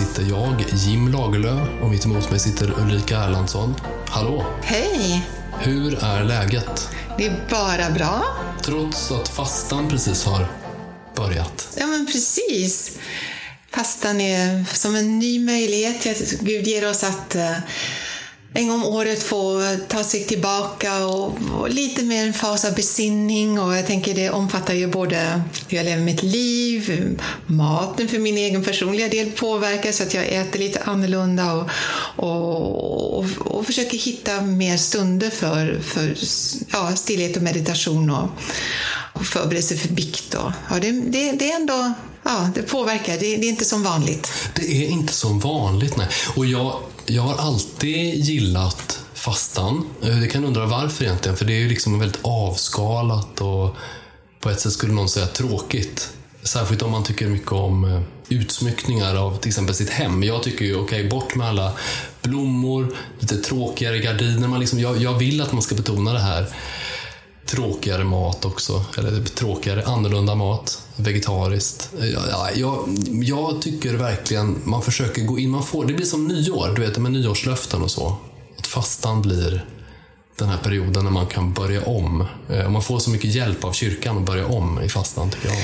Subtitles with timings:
[0.00, 3.74] Sitter jag, Jim Lagerlöf, och mitt emot mig sitter Ulrika Erlandsson.
[4.08, 4.46] Hallå!
[4.62, 5.26] Hej!
[5.58, 6.88] Hur är läget?
[7.18, 8.24] Det är bara bra.
[8.62, 10.46] Trots att fastan precis har
[11.16, 11.76] börjat.
[11.78, 12.98] Ja, men precis.
[13.70, 16.40] Fastan är som en ny möjlighet.
[16.40, 17.56] Gud ger oss att eh,
[18.52, 22.74] en gång om året få ta sig tillbaka och, och lite mer en fas av
[22.74, 23.60] besinning.
[23.60, 28.38] Och jag tänker det omfattar ju både hur jag lever mitt liv, maten för min
[28.38, 31.70] egen personliga del påverkas så att jag äter lite annorlunda och,
[32.16, 36.16] och, och, och försöker hitta mer stunder för, för
[36.72, 38.28] ja, stillhet och meditation och,
[39.12, 40.34] och förberedelse för bikt.
[40.34, 43.12] Och, ja, det, det, det är ändå Ja, det påverkar.
[43.12, 44.32] Det, det är inte som vanligt.
[44.54, 46.08] Det är inte som vanligt, nej.
[46.36, 46.76] Och jag,
[47.06, 49.86] jag har alltid gillat fastan.
[50.02, 53.76] Eh, det kan undra varför egentligen, för det är ju liksom väldigt avskalat och
[54.40, 56.10] på ett sätt skulle någon säga tråkigt.
[56.42, 60.22] Särskilt om man tycker mycket om eh, utsmyckningar av till exempel sitt hem.
[60.22, 61.72] Jag tycker ju, okej, okay, bort med alla
[62.22, 64.48] blommor, lite tråkigare gardiner.
[64.48, 66.46] Man liksom, jag, jag vill att man ska betona det här
[67.50, 68.84] tråkigare mat också.
[68.98, 70.82] Eller tråkigare, annorlunda mat.
[70.96, 71.90] Vegetariskt.
[72.00, 72.88] Jag, jag,
[73.22, 75.50] jag tycker verkligen man försöker gå in.
[75.50, 78.16] Man får, det blir som nyår, du vet med nyårslöften och så.
[78.58, 79.64] Att fastan blir
[80.38, 82.26] den här perioden när man kan börja om.
[82.48, 85.58] Eh, man får så mycket hjälp av kyrkan att börja om i fastan tycker jag.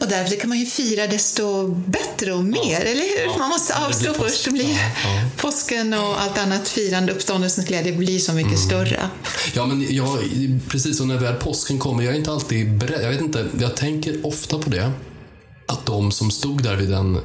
[0.00, 2.78] Och därför kan man ju fira desto bättre och mer, ja.
[2.78, 3.24] eller hur?
[3.24, 3.38] Ja.
[3.38, 4.44] Man måste avstå först.
[4.44, 4.70] Det blir
[5.04, 5.22] ja.
[5.36, 8.62] Påsken och allt annat firande, uppståndelsens glädje blir så mycket mm.
[8.62, 9.10] större.
[9.54, 10.18] Ja, men jag,
[10.68, 11.00] precis.
[11.00, 13.02] Och när väl påsken kommer, jag är inte alltid beredd.
[13.02, 14.92] Jag vet inte, jag tänker ofta på det.
[15.66, 17.20] Att de som stod där vid den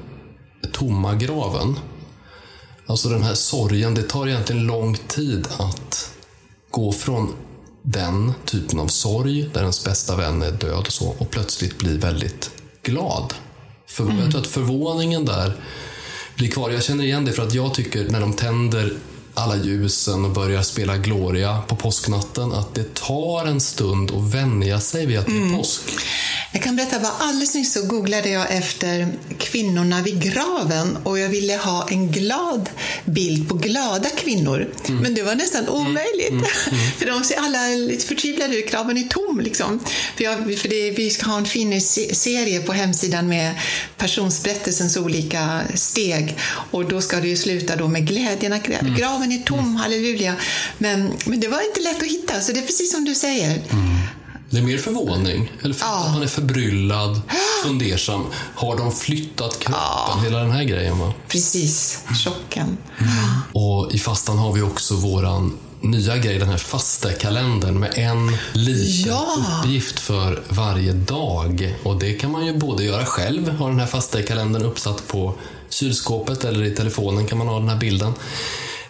[0.71, 1.79] tomma graven,
[2.87, 6.09] alltså den här sorgen, det tar egentligen lång tid att
[6.71, 7.33] gå från
[7.81, 11.97] den typen av sorg, där ens bästa vän är död och så, och plötsligt bli
[11.97, 12.51] väldigt
[12.85, 13.33] glad.
[13.85, 14.19] För, mm.
[14.19, 15.53] Jag tror att förvåningen där
[16.35, 16.69] blir kvar.
[16.69, 18.93] Jag känner igen det för att jag tycker när de tänder
[19.35, 24.79] alla ljusen och börjar spela Gloria på påsknatten, att det tar en stund att vänja
[24.79, 25.57] sig vid att det är mm.
[25.57, 25.81] påsk.
[26.51, 31.29] Jag kan berätta bara alldeles nyss så googlade jag efter kvinnorna vid graven och jag
[31.29, 32.69] ville ha en glad
[33.05, 34.73] bild på glada kvinnor.
[34.87, 35.01] Mm.
[35.01, 35.73] Men det var nästan mm.
[35.73, 36.29] omöjligt.
[36.29, 36.45] Mm.
[36.71, 36.91] Mm.
[36.97, 39.79] för de ser alla lite förtvivlade ut, graven är tom liksom.
[40.15, 43.53] För, jag, för det, vi ska ha en fin serie på hemsidan med
[43.97, 46.37] passionsberättelsens olika steg
[46.71, 48.95] och då ska det ju sluta då med glädjen att mm.
[49.25, 50.35] Graven är tom, halleluja.
[50.77, 53.51] Men, men det var inte lätt att hitta, så det är precis som du säger.
[53.51, 53.97] Mm.
[54.49, 55.51] Det är mer förvåning.
[55.63, 56.05] Eller för ja.
[56.05, 57.21] att man är förbryllad,
[57.63, 58.25] fundersam.
[58.55, 59.81] Har de flyttat kroppen?
[60.07, 60.19] Ja.
[60.23, 60.99] Hela den här grejen.
[60.99, 61.13] Va?
[61.27, 62.77] Precis, chocken.
[62.97, 63.13] Mm.
[63.53, 69.11] Och i fastan har vi också våran nya grej, den här fastekalendern med en liten
[69.11, 69.27] ja.
[69.61, 71.75] uppgift för varje dag.
[71.83, 75.35] Och det kan man ju både göra själv, ha den här fastekalendern uppsatt på
[75.69, 78.13] kylskåpet eller i telefonen kan man ha den här bilden.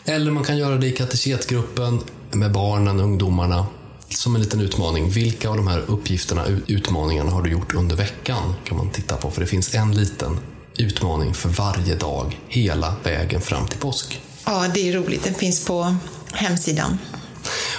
[0.06, 2.00] Eller man kan göra det i kateketgruppen
[2.32, 3.66] med barnen, ungdomarna
[4.10, 5.10] som en liten utmaning.
[5.10, 8.54] Vilka av de här uppgifterna, utmaningarna har du gjort under veckan?
[8.64, 10.40] kan man titta på, för det finns en liten
[10.78, 14.22] utmaning för varje dag hela vägen fram till påsk.
[14.46, 15.24] Ja, det är roligt.
[15.24, 15.96] Den finns på
[16.34, 16.98] hemsidan.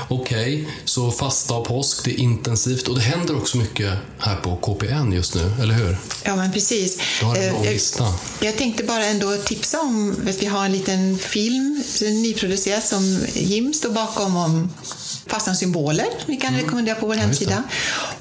[0.09, 4.37] Okej, okay, så fasta och påsk, det är intensivt och det händer också mycket här
[4.37, 5.99] på KPN just nu, eller hur?
[6.25, 6.99] Ja, men precis.
[7.21, 8.05] Du har en lång eh, lista.
[8.05, 13.27] Jag, jag tänkte bara ändå tipsa om att vi har en liten film, nyproducerad, som
[13.35, 14.71] Jim står bakom om
[15.27, 16.65] fastans symboler vi kan mm.
[16.65, 17.63] rekommendera på vår hemsida.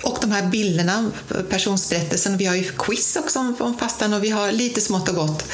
[0.02, 1.12] Och de här bilderna,
[1.50, 2.38] personsberättelsen.
[2.38, 5.46] Vi har ju quiz också om, om fastan och vi har lite smått och gott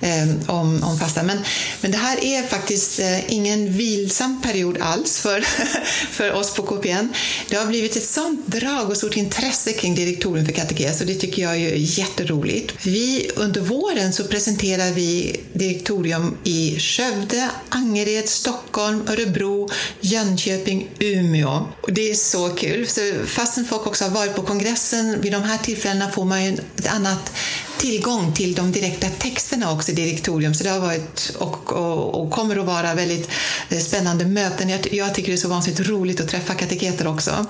[0.00, 1.26] eh, om, om fastan.
[1.26, 1.38] Men,
[1.80, 5.40] men det här är faktiskt eh, ingen vilsam period alls för,
[6.10, 7.08] för oss på KPN.
[7.48, 11.14] Det har blivit ett sånt drag och stort intresse kring direktorium för katekes och det
[11.14, 12.74] tycker jag är jätteroligt.
[12.82, 19.70] Vi, under våren så presenterar vi direktorium i Skövde, Angered, Stockholm, Örebro,
[20.00, 21.66] Jönköping, Umeå.
[21.80, 22.88] Och det är så kul.
[22.88, 26.52] Så fastän folk också har varit på kongressen, vid de här tillfällena får man ju
[26.52, 27.32] ett annat
[27.78, 30.54] tillgång till de direkta texterna också i direktorium.
[30.54, 33.28] Så det har varit och, och, och kommer att vara väldigt
[33.68, 34.68] eh, spännande möten.
[34.68, 37.46] Jag, jag, tycker det är så vansinnigt roligt att träffa kateketer också.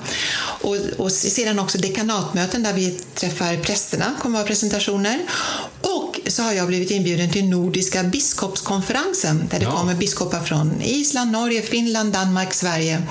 [0.61, 5.19] Och, och sedan också dekanatmöten där vi träffar prästerna, kommer att vara presentationer.
[5.81, 9.77] Och så har jag blivit inbjuden till Nordiska biskopskonferensen där det ja.
[9.77, 13.03] kommer biskopar från Island, Norge, Finland, Danmark, Sverige.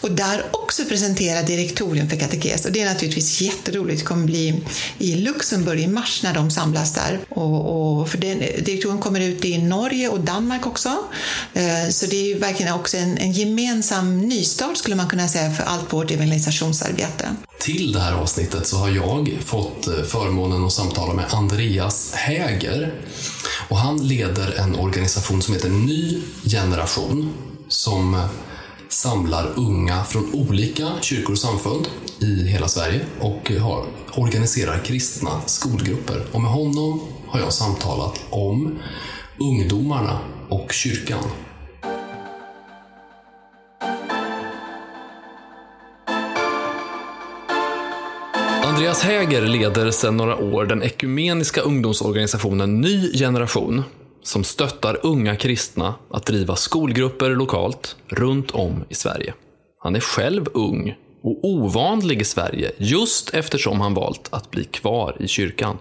[0.00, 2.64] Och där också presentera direktorium för katekes.
[2.64, 3.98] Och det är naturligtvis jätteroligt.
[4.00, 4.62] Det kommer bli
[4.98, 7.18] i Luxemburg i mars när de samlas där.
[7.28, 10.98] Och, och för den, direktionen kommer ut i Norge och Danmark också.
[11.54, 15.64] Eh, så det är verkligen också en, en gemensam nystart skulle man kunna säga för
[15.64, 17.28] allt vårt evangelisationsarbete.
[17.62, 22.94] Till det här avsnittet så har jag fått eh, förmånen att samtala med Andreas Häger.
[23.68, 27.34] Och han leder en organisation som heter Ny Generation
[27.68, 28.26] som eh,
[28.88, 31.88] samlar unga från olika kyrkor och samfund
[32.18, 33.84] i hela Sverige och eh, har,
[34.14, 36.26] organiserar kristna skolgrupper.
[36.32, 38.78] Och med honom har jag samtalat om
[39.38, 40.18] ungdomarna
[40.48, 41.24] och kyrkan.
[48.72, 53.82] Andreas Häger leder sedan några år den ekumeniska ungdomsorganisationen Ny Generation
[54.22, 59.34] som stöttar unga kristna att driva skolgrupper lokalt runt om i Sverige.
[59.78, 65.16] Han är själv ung och ovanlig i Sverige just eftersom han valt att bli kvar
[65.20, 65.78] i kyrkan.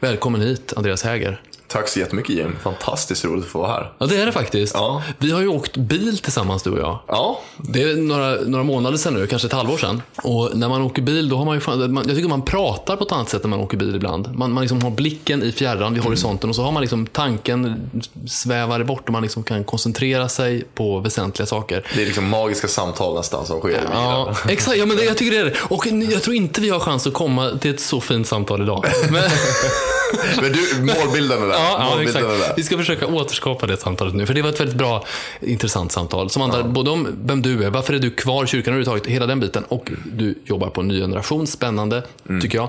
[0.00, 1.42] Välkommen hit, Andreas Häger.
[1.72, 2.56] Tack så jättemycket Jim.
[2.62, 3.92] Fantastiskt roligt att få vara här.
[3.98, 4.74] Ja, det är det faktiskt.
[4.74, 5.02] Ja.
[5.18, 6.98] Vi har ju åkt bil tillsammans du och jag.
[7.08, 7.40] Ja.
[7.56, 10.02] Det är några, några månader sedan nu, kanske ett halvår sedan.
[10.22, 13.04] Och när man åker bil, då har man ju fan, jag tycker man pratar på
[13.04, 14.34] ett annat sätt när man åker bil ibland.
[14.34, 17.90] Man, man liksom har blicken i fjärran, vid horisonten och så har man liksom tanken
[18.26, 21.86] svävar bort och man liksom kan koncentrera sig på väsentliga saker.
[21.94, 24.76] Det är liksom magiska samtal nästan som sker Ja, exakt.
[24.78, 25.56] Ja, men det, jag tycker det är det.
[25.62, 28.84] Och jag tror inte vi har chans att komma till ett så fint samtal idag.
[29.10, 29.22] Men...
[30.42, 31.54] Men du, målbilden är där.
[31.62, 32.26] Ja, ja exakt.
[32.56, 34.26] Vi ska försöka återskapa det samtalet nu.
[34.26, 35.04] För det var ett väldigt bra,
[35.40, 36.30] intressant samtal.
[36.30, 36.66] Som handlar ja.
[36.66, 39.64] både om vem du är, varför är du kvar i kyrkan överhuvudtaget, hela den biten.
[39.64, 42.40] Och du jobbar på en ny generation, spännande mm.
[42.40, 42.68] tycker jag.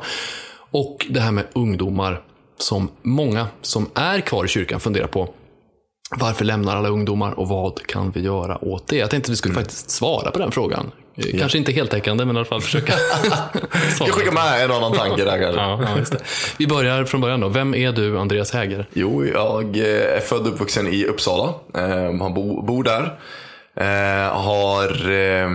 [0.72, 2.22] Och det här med ungdomar,
[2.57, 5.34] som många som är kvar i kyrkan funderar på.
[6.10, 8.96] Varför lämnar alla ungdomar och vad kan vi göra åt det?
[8.96, 9.64] Jag tänkte att vi skulle mm.
[9.64, 10.92] faktiskt svara på den frågan.
[11.16, 11.40] Ja.
[11.40, 12.94] Kanske inte heltäckande, men i alla fall försöka.
[14.00, 15.62] Jag skicka med en annan tanke där kanske.
[15.62, 15.80] ja,
[16.12, 16.18] ja,
[16.58, 17.50] Vi börjar från början då.
[17.50, 18.88] Vem är du, Andreas Häger?
[18.94, 21.54] Jo, jag är född och uppvuxen i Uppsala.
[21.76, 23.20] Eh, bor, bor där.
[23.76, 25.52] Eh, har, eh,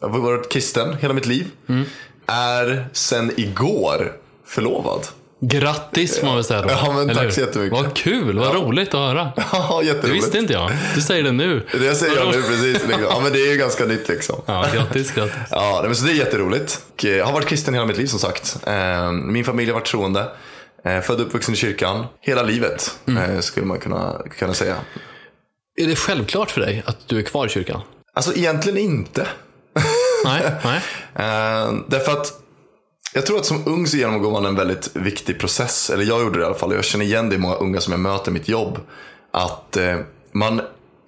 [0.00, 1.46] har varit kristen hela mitt liv.
[1.68, 1.84] Mm.
[2.26, 4.12] Är sen igår
[4.46, 5.06] förlovad.
[5.42, 6.68] Grattis får man väl säga då.
[6.70, 7.78] Ja, men tack så jättemycket.
[7.78, 8.52] Vad kul, vad ja.
[8.52, 9.32] roligt att höra.
[9.52, 10.06] Ja, jätteroligt.
[10.06, 10.70] Det visste inte jag.
[10.94, 11.66] Du säger det nu.
[11.72, 12.82] Det säger jag nu precis.
[13.02, 14.42] Ja, men det är ju ganska nytt liksom.
[14.46, 15.34] Ja, grattis, grattis.
[15.50, 16.80] Ja, men så det är jätteroligt.
[17.02, 18.58] Jag har varit kristen hela mitt liv som sagt.
[18.66, 20.28] Ehm, min familj har varit troende.
[20.84, 22.06] Ehm, född och uppvuxen i kyrkan.
[22.20, 23.30] Hela livet mm.
[23.30, 24.76] Eh, skulle man kunna, kunna säga.
[25.76, 27.80] Är det självklart för dig att du är kvar i kyrkan?
[28.14, 29.26] Alltså egentligen inte.
[30.24, 30.80] Nej, nej.
[31.14, 32.32] Ehm, därför att
[33.14, 35.90] jag tror att som ung så genomgår man en väldigt viktig process.
[35.90, 36.74] Eller jag gjorde det i alla fall.
[36.74, 38.78] Jag känner igen det i många unga som jag möter i mitt jobb.
[39.30, 39.98] Att eh,
[40.32, 40.60] man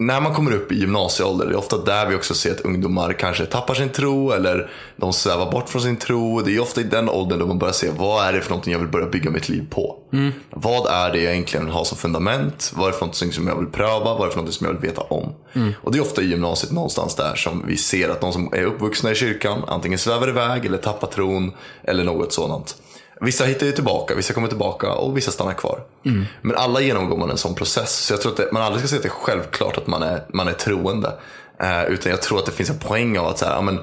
[0.06, 3.12] när man kommer upp i gymnasieålder, det är ofta där vi också ser att ungdomar
[3.12, 6.40] kanske tappar sin tro eller de svävar bort från sin tro.
[6.40, 8.72] Det är ofta i den åldern då man börjar se vad är det för någonting
[8.72, 9.98] jag vill börja bygga mitt liv på.
[10.12, 10.32] Mm.
[10.50, 12.72] Vad är det jag egentligen vill ha som fundament?
[12.74, 14.04] Vad är det för någonting som jag vill pröva?
[14.04, 15.34] Vad är det för någonting som jag vill veta om?
[15.52, 15.72] Mm.
[15.82, 18.64] Och det är ofta i gymnasiet någonstans där som vi ser att de som är
[18.64, 21.52] uppvuxna i kyrkan antingen svävar iväg eller tappar tron
[21.84, 22.76] eller något sådant.
[23.24, 25.80] Vissa hittar ju tillbaka, vissa kommer tillbaka och vissa stannar kvar.
[26.04, 26.24] Mm.
[26.42, 27.98] Men alla genomgår man en sån process.
[27.98, 30.02] Så jag tror att det, man aldrig ska säga att det är självklart att man
[30.02, 31.12] är, man är troende.
[31.60, 33.80] Eh, utan jag tror att det finns en poäng av att så här, ja, men,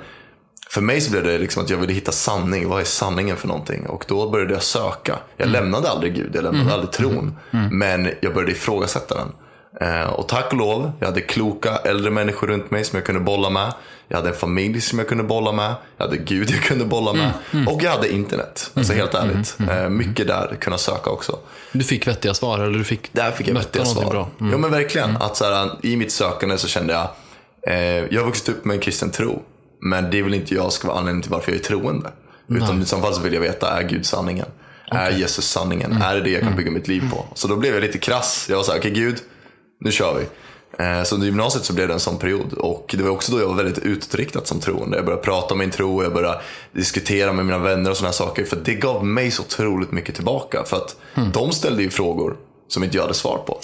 [0.69, 2.69] för mig så blev det liksom att jag ville hitta sanning.
[2.69, 3.85] Vad är sanningen för någonting?
[3.85, 5.19] Och då började jag söka.
[5.37, 5.61] Jag mm.
[5.61, 6.73] lämnade aldrig Gud, jag lämnade mm.
[6.73, 7.37] aldrig tron.
[7.51, 7.77] Mm.
[7.77, 9.31] Men jag började ifrågasätta den.
[9.81, 13.21] Eh, och tack och lov, jag hade kloka äldre människor runt mig som jag kunde
[13.21, 13.73] bolla med.
[14.07, 15.75] Jag hade en familj som jag kunde bolla med.
[15.97, 17.21] Jag hade Gud jag kunde bolla med.
[17.51, 17.67] Mm, mm.
[17.67, 18.71] Och jag hade internet.
[18.73, 19.55] Alltså helt mm, ärligt.
[19.59, 21.39] Mm, mm, mycket där kunna söka också.
[21.71, 22.59] Du fick vettiga svar?
[22.59, 24.11] Eller du fick där fick jag vettiga svar.
[24.11, 24.29] Bra.
[24.37, 25.17] Ja men verkligen.
[25.17, 27.07] Att så här, I mitt sökande så kände jag,
[27.73, 29.41] eh, jag har vuxit upp med en kristen tro.
[29.81, 32.11] Men det vill inte jag ska vara anledningen till varför jag är troende.
[32.47, 32.83] Utan Nej.
[32.83, 34.45] i så fall så vill jag veta, är Gud sanningen?
[34.91, 35.13] Okay.
[35.13, 35.91] Är Jesus sanningen?
[36.01, 37.25] Är det det jag kan bygga mitt liv på?
[37.33, 38.45] Så då blev jag lite krass.
[38.49, 39.17] Jag var såhär, okej okay, Gud,
[39.79, 40.25] nu kör vi.
[40.83, 43.39] Eh, så under gymnasiet så blev det en sån period och det var också då
[43.39, 44.97] jag var väldigt utåtriktad som troende.
[44.97, 48.45] Jag började prata om min tro, jag började diskutera med mina vänner och sådana saker.
[48.45, 50.63] För det gav mig så otroligt mycket tillbaka.
[50.63, 51.31] För att mm.
[51.31, 52.35] de ställde ju frågor
[52.67, 53.59] som inte jag hade svar på.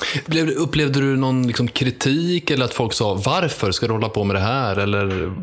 [0.57, 4.35] Upplevde du någon liksom kritik eller att folk sa varför ska du hålla på med
[4.35, 4.75] det här?
[4.75, 5.33] Eller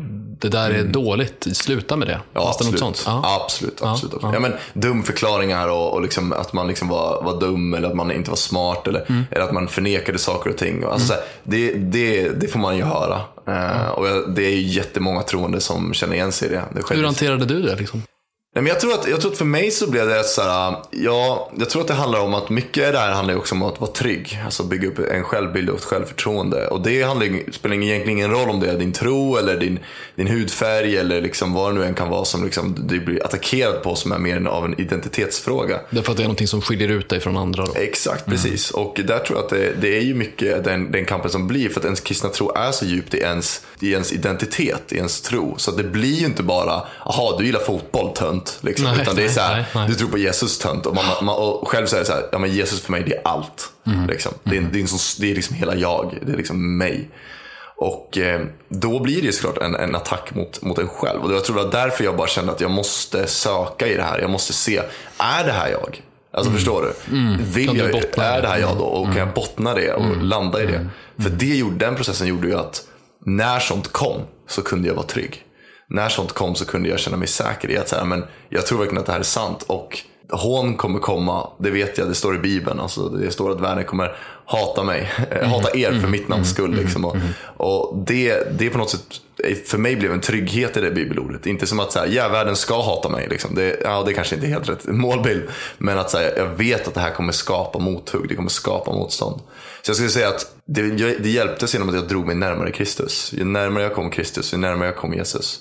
[0.43, 2.19] det där är dåligt, sluta med det.
[2.33, 2.79] Ja, det något absolut.
[2.79, 3.03] sånt?
[3.05, 3.41] Ja.
[3.41, 3.81] Absolut.
[3.81, 4.33] absolut, absolut.
[4.33, 8.11] Ja, men, dumförklaringar och, och liksom, att man liksom var, var dum eller att man
[8.11, 9.23] inte var smart eller, Mm.
[9.31, 10.83] eller att man förnekade saker och ting.
[10.83, 13.21] Alltså, så här, det, det, det får man ju höra.
[13.47, 16.63] Eh, och det är ju jättemånga troende som känner igen sig i det.
[16.75, 17.75] det Hur hanterade du det?
[17.75, 18.01] Liksom?
[18.55, 20.75] Nej, men jag, tror att, jag tror att för mig så blev det så här,
[20.91, 23.79] ja, jag tror att det handlar om att mycket där handlar ju också om att
[23.79, 24.41] vara trygg.
[24.45, 26.67] Alltså bygga upp en självbild och ett självförtroende.
[26.67, 29.79] Och det handlar, spelar egentligen ingen roll om det är din tro eller din,
[30.15, 33.83] din hudfärg eller liksom vad det nu än kan vara som liksom du blir attackerad
[33.83, 35.79] på som är mer av en identitetsfråga.
[35.89, 37.65] Därför att det är någonting som skiljer ut dig från andra.
[37.65, 37.73] Då.
[37.75, 38.71] Exakt, precis.
[38.71, 41.69] Och där tror jag att det, det är ju mycket den, den kampen som blir.
[41.69, 45.21] För att ens kristna tro är så djupt i ens, i ens identitet, i ens
[45.21, 45.55] tro.
[45.57, 48.42] Så det blir ju inte bara, jaha du gillar fotboll tönt.
[48.61, 48.85] Liksom.
[48.85, 49.87] Nej, Utan det är så här, nej, nej.
[49.87, 50.85] du tror på Jesus tönt.
[50.85, 53.21] Och, man, man, och själv det så här, ja men Jesus för mig det är
[53.23, 53.71] allt.
[53.87, 54.07] Mm.
[54.07, 54.33] Liksom.
[54.43, 57.09] Det, är, det, är en sån, det är liksom hela jag, det är liksom mig.
[57.75, 61.23] Och eh, då blir det ju såklart en, en attack mot, mot en själv.
[61.23, 64.03] Och jag tror det var därför jag bara kände att jag måste söka i det
[64.03, 64.19] här.
[64.19, 64.81] Jag måste se,
[65.17, 66.01] är det här jag?
[66.33, 66.93] Alltså förstår du?
[67.43, 67.77] Vill Mm.
[67.77, 68.47] Du jag, bottna är det?
[68.47, 68.83] här jag då?
[68.83, 70.75] Och kan jag bottna det och landa i det?
[70.75, 70.89] Mm.
[71.17, 72.83] För det gjorde, den processen gjorde ju att
[73.25, 75.45] när sånt kom så kunde jag vara trygg.
[75.89, 78.65] När sånt kom så kunde jag känna mig säker i att så här, men jag
[78.65, 79.63] tror verkligen att det här är sant.
[79.67, 79.99] Och
[80.29, 82.79] hån kommer komma, det vet jag, det står i Bibeln.
[82.79, 85.49] Alltså, det står att världen kommer hata mig, Mm.
[85.49, 86.75] hata er för mitt namns skull.
[86.75, 87.05] Liksom.
[87.05, 87.15] Och,
[87.57, 89.05] och det, det på något sätt,
[89.65, 91.45] för mig blev en trygghet i det bibelordet.
[91.45, 93.27] Inte som att så här, ja, världen ska hata mig.
[93.29, 93.55] Liksom.
[93.55, 95.43] Det, ja, det kanske inte är helt rätt målbild.
[95.77, 98.91] Men att så här, jag vet att det här kommer skapa mothugg, det kommer skapa
[98.91, 99.41] motstånd.
[99.81, 100.81] Så jag skulle säga att det,
[101.19, 103.33] det hjälptes genom att jag drog mig närmare Kristus.
[103.33, 105.59] Ju närmare jag kom Kristus, ju närmare jag kom Jesus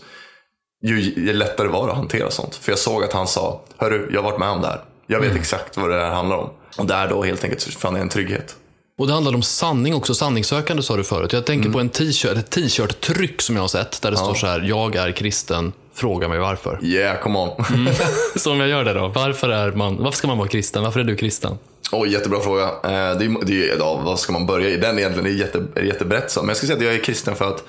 [0.83, 2.55] ju, lättare var det att hantera sånt.
[2.55, 4.81] För jag såg att han sa, hörru, jag har varit med om det här.
[5.07, 6.51] Jag vet exakt vad det här handlar om.
[6.79, 8.57] Och där då helt enkelt fann jag en trygghet.
[8.99, 11.33] Och det handlade om sanning också, sanningssökande sa du förut.
[11.33, 14.47] Jag tänker på en t-shirt, ett t-shirt-tryck som jag har sett där det står så
[14.47, 16.79] här, jag är kristen, fråga mig varför.
[16.83, 17.65] Yeah, come on.
[18.37, 20.83] Så om jag gör det då, varför, är man, varför ska man vara kristen?
[20.83, 21.59] Varför är du kristen?
[21.93, 22.63] Oj, jättebra fråga.
[22.63, 22.71] Eh,
[23.19, 24.77] Det är, det är, ja, vad ska man börja i?
[24.77, 26.41] Den egentligen är jätte, är jättebrett så.
[26.41, 27.65] Men jag ska säga att jag är kristen för att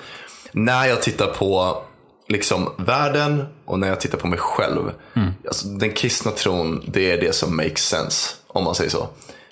[0.52, 1.82] när jag tittar på
[2.28, 4.90] liksom världen och när jag tittar på mig själv.
[5.46, 8.34] Alltså, den kristna tron, det är det som makes sense.
[8.46, 9.08] Om man säger så.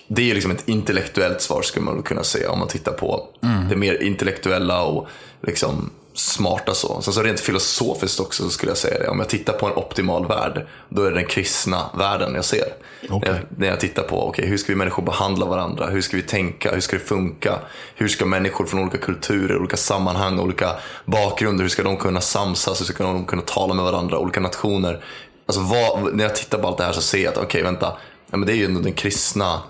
[0.07, 3.27] Det är liksom ett intellektuellt svar skulle man kunna säga om man tittar på
[3.69, 5.07] det mer intellektuella och
[5.41, 7.01] liksom smarta så.
[7.01, 9.07] Sen så rent filosofiskt också så skulle jag säga det.
[9.07, 12.65] Om jag tittar på en optimal värld, då är det den kristna världen jag ser.
[13.09, 15.87] När, jag, när jag tittar på, okej, hur ska vi människor behandla varandra?
[15.87, 16.71] Hur ska vi tänka?
[16.73, 17.59] Hur ska det funka?
[17.95, 22.81] Hur ska människor från olika kulturer, olika sammanhang, olika bakgrunder, hur ska de kunna samsas?
[22.81, 24.19] Hur ska de kunna tala med varandra?
[24.19, 25.03] Olika nationer.
[25.45, 27.93] Alltså vad, när jag tittar på allt det här så ser jag att, okej, vänta.
[28.31, 29.61] Ja, men det är ju ändå den kristna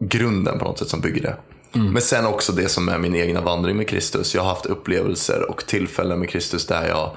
[0.00, 1.36] grunden på något sätt som bygger det.
[1.80, 1.92] Mm.
[1.92, 4.34] Men sen också det som är min egna vandring med Kristus.
[4.34, 7.16] Jag har haft upplevelser och tillfällen med Kristus där jag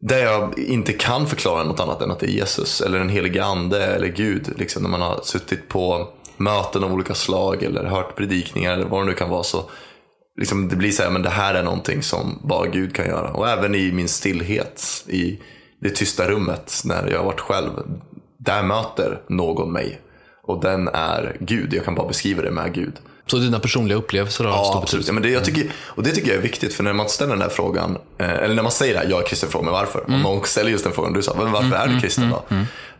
[0.00, 3.44] där jag inte kan förklara något annat än att det är Jesus eller den helige
[3.44, 4.52] ande eller Gud.
[4.58, 9.02] Liksom, när man har suttit på möten av olika slag eller hört predikningar eller vad
[9.02, 9.42] det nu kan vara.
[9.42, 9.70] så
[10.40, 13.30] liksom, Det blir så här, men det här är någonting som bara Gud kan göra.
[13.30, 15.40] Och även i min stillhet, i
[15.80, 17.70] det tysta rummet när jag har varit själv.
[18.38, 20.00] Där möter någon mig.
[20.42, 21.74] Och den är Gud.
[21.74, 22.94] Jag kan bara beskriva det med Gud.
[23.26, 24.84] Så dina personliga upplevelser har Ja, stor absolut.
[24.86, 25.08] betydelse?
[25.08, 27.32] Ja, men det, jag tycker, och det tycker jag är viktigt, för när man ställer
[27.32, 29.72] den här frågan, eh, eller när man säger det här, jag är kristen, fråga mig
[29.72, 30.04] varför.
[30.06, 32.56] Om någon ställer just den frågan, du sa, men varför är du kristen då?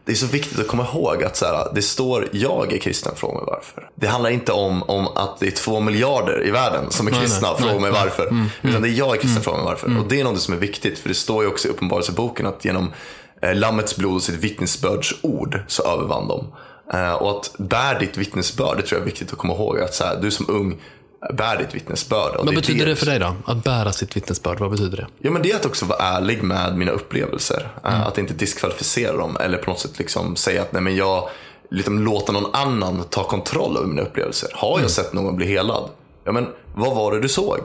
[0.06, 3.12] Det är så viktigt att komma ihåg att så här, det står, jag är kristen,
[3.16, 3.88] fråga mig varför.
[3.94, 7.48] Det handlar inte om, om att det är två miljarder i världen som är kristna,
[7.48, 8.00] nej, fråga nej, mig nej.
[8.04, 8.46] varför.
[8.62, 9.98] Utan det är jag är kristen, fråga mig varför.
[9.98, 12.64] Och det är något som är viktigt, för det står ju också i Uppenbarelseboken att
[12.64, 12.92] genom
[13.42, 16.46] eh, Lammets blod och sitt vittnesbördsord så övervann de.
[16.92, 19.80] Eh, och att bär ditt vittnesbörd, det tror jag är viktigt att komma ihåg.
[19.80, 20.80] Att så här, du som ung,
[21.32, 22.36] bär ditt vittnesbörd.
[22.36, 23.34] Och Vad betyder det för dig då?
[23.46, 25.06] Att bära sitt vittnesbörd, vad betyder det?
[25.18, 27.68] Ja, men det är att också vara ärlig med mina upplevelser.
[27.84, 31.28] Eh, Att inte diskvalificera dem eller på något sätt liksom säga att nej, men jag
[31.70, 34.48] liksom låter någon annan ta kontroll över mina upplevelser.
[34.54, 35.88] Har jag sett någon bli helad?
[36.24, 37.58] Ja, men vad var det du såg?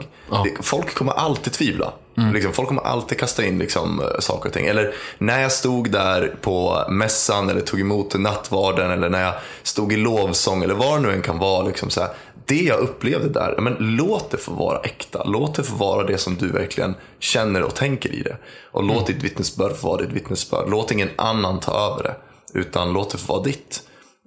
[0.44, 1.92] Det, folk kommer alltid tvivla.
[2.32, 4.66] Liksom, folk kommer alltid kasta in liksom, eh, saker och ting.
[4.66, 9.92] Eller när jag stod där på mässan eller tog emot nattvarden eller när jag stod
[9.92, 11.66] i lovsång eller vad det nu än kan vara.
[11.66, 12.10] Liksom, så här,
[12.46, 15.24] det jag upplevde där, men låt det få vara äkta.
[15.24, 18.36] Låt det få vara det som du verkligen känner och tänker i det.
[18.72, 20.70] Och låt ditt vittnesbörd få vara ditt vittnesbörd.
[20.70, 22.14] Låt ingen annan ta över det.
[22.58, 23.82] Utan låt det få vara ditt.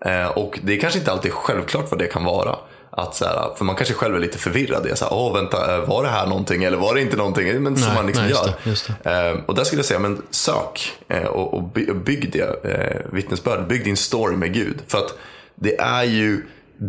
[0.06, 2.56] Eh, och det är kanske inte alltid självklart vad det kan vara.
[2.98, 4.84] Att så här, för man kanske själv är lite förvirrad.
[4.84, 7.18] Det är så här, Åh, vänta, eh, var det här någonting eller var det inte
[7.18, 7.64] någonting?
[7.64, 8.54] Men som Nej, man liksom nej, just gör.
[8.64, 11.96] det, just Eh, och där skulle jag säga, men sök eh, och, och by- och
[11.96, 13.68] bygg det eh, vittnesbörd.
[13.68, 14.82] Bygg din story med Gud.
[14.88, 15.18] För att
[15.56, 16.46] det är ju,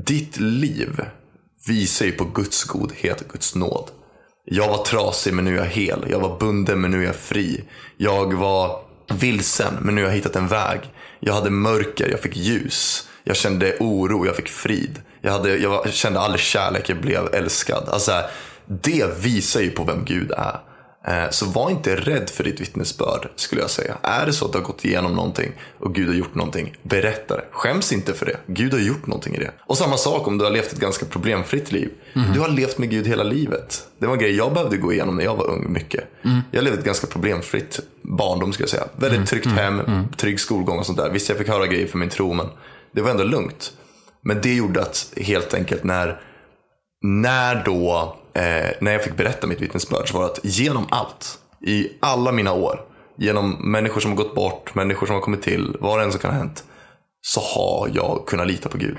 [0.07, 1.01] ditt liv
[1.69, 3.91] visar ju på Guds godhet och Guds nåd.
[4.45, 6.07] Jag var trasig men nu är jag hel.
[6.11, 7.65] Jag var bunden men nu är jag fri.
[7.97, 8.81] Jag var
[9.15, 10.81] vilsen men nu har jag hittat en väg.
[11.21, 13.09] Jag hade mörker, jag fick ljus.
[13.25, 15.01] Jag kände oro, jag fick frid.
[15.25, 17.89] Jag, hade, jag, kände aldrig kärlek, jag blev älskad.
[17.89, 18.13] Alltså,
[18.67, 20.61] det visar ju på vem Gud är.
[21.07, 23.97] Eh, Så var inte rädd för ditt vittnesbörd skulle jag säga.
[24.03, 27.37] Är det så att du har gått igenom någonting och Gud har gjort någonting, berätta
[27.37, 27.45] det.
[27.51, 28.37] Skäms inte för det.
[28.47, 29.51] Gud har gjort någonting i det.
[29.67, 31.91] Och samma sak om du har levt ett ganska problemfritt liv.
[32.35, 33.83] Du har levt med Gud hela livet.
[33.99, 36.05] Det var en grej jag behövde gå igenom när jag var ung mycket.
[36.51, 38.85] Jag levde ett ganska problemfritt barndom skulle jag säga.
[38.97, 39.81] Väldigt tryggt hem,
[40.17, 41.11] trygg skolgång och sånt där.
[41.11, 42.47] Visst jag fick höra grejer för min tro men
[42.93, 43.73] det var ändå lugnt.
[44.25, 46.21] Men det gjorde att helt enkelt när
[47.03, 51.39] när då, eh, när jag fick berätta mitt vittnesbörd så var det att genom allt,
[51.67, 52.81] i alla mina år,
[53.19, 56.21] genom människor som har gått bort, människor som har kommit till, vad det än som
[56.21, 56.65] kan ha hänt,
[57.23, 58.99] så har jag kunnat lita på Gud.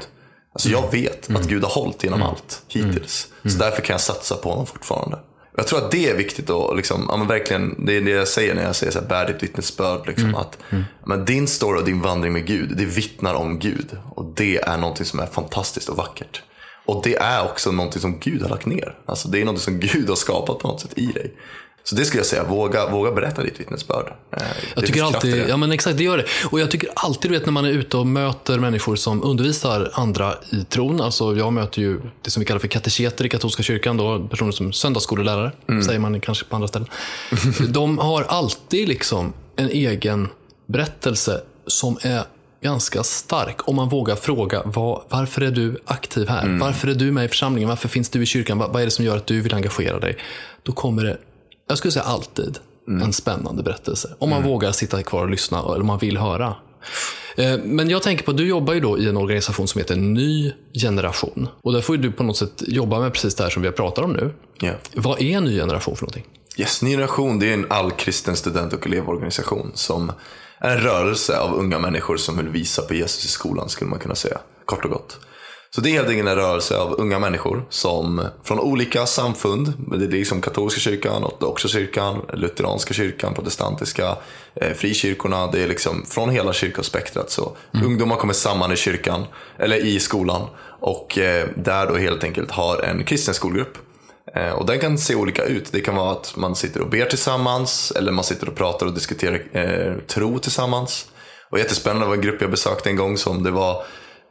[0.54, 3.28] Alltså jag vet att Gud har hållit genom allt hittills.
[3.44, 5.20] Så därför kan jag satsa på honom fortfarande.
[5.58, 8.28] Jag tror att det är viktigt att liksom, ja, men verkligen, det är det jag
[8.28, 10.08] säger när jag säger så här, bär ditt vittnesbörd.
[10.08, 10.58] Liksom, att,
[11.06, 13.98] men din story och din vandring med Gud, det vittnar om Gud.
[14.16, 16.42] Och det är någonting som är fantastiskt och vackert.
[16.86, 18.96] Och det är också någonting som Gud har lagt ner.
[19.06, 21.34] Alltså det är någonting som Gud har skapat på något sätt i dig.
[21.88, 24.08] Så det skulle jag säga, våga, våga berätta ditt vittnesbörd.
[24.08, 26.26] Eh, det Jag tycker alltid, ja men exakt det gör det.
[26.52, 29.92] Och jag tycker alltid, du vet när man är ute och möter människor som undervisar
[29.94, 31.02] andra i tron.
[31.02, 33.98] Alltså jag möter ju det som vi kallar för kateketer i katolska kyrkan.
[33.98, 35.52] Då, personer som söndagsskolelärare,
[35.86, 36.88] säger man kanske på andra ställen.
[37.70, 40.28] De har alltid liksom en egen
[40.66, 42.24] berättelse som är
[42.64, 43.68] ganska stark.
[43.68, 46.58] Om man vågar fråga, vad, varför är du aktiv här?
[46.60, 47.70] Varför är du med i församlingen?
[47.70, 48.58] Varför finns du i kyrkan?
[48.58, 50.18] Vad, vad är det som gör att du vill engagera dig?
[50.64, 51.18] Då kommer det,
[51.68, 54.16] jag skulle säga alltid, en spännande berättelse.
[54.20, 56.56] Om man vågar sitta kvar och lyssna, eller om man vill höra.
[57.38, 60.52] Eh, Men jag tänker på, du jobbar ju då i en organisation som heter Ny
[60.74, 61.48] Generation.
[61.62, 64.04] Och där får du på något sätt jobba med precis det här som vi pratar
[64.04, 64.34] om nu.
[64.60, 64.72] Ja.
[64.96, 66.26] Vad är Ny Generation för någonting?
[66.58, 70.12] Yes, Ny Generation det är en allkristen student och elevorganisation som
[70.60, 74.00] är en rörelse av unga människor som vill visa på Jesus i skolan skulle man
[74.00, 74.38] kunna säga.
[74.66, 75.18] Kort och gott.
[75.76, 80.06] Så det är helt enkelt en rörelse av unga människor som från olika samfund, det
[80.06, 84.18] är liksom katolska kyrkan, ortodoxa kyrkan, lutheranska kyrkan, protestantiska,
[84.56, 85.48] eh, frikyrkorna.
[85.48, 87.32] Det är liksom från hela kyrkospektrat.
[87.32, 89.26] Så ungdomar kommer samman i kyrkan,
[89.60, 90.48] eller i skolan
[90.80, 93.78] och eh, där då helt enkelt har en kristen skolgrupp.
[94.36, 95.72] Eh, Och den kan se olika ut.
[95.72, 98.94] Det kan vara att man sitter och ber tillsammans eller man sitter och pratar och
[98.94, 101.06] diskuterar eh, tro tillsammans.
[101.50, 103.84] Och jättespännande, det var en grupp jag besökte en gång som det var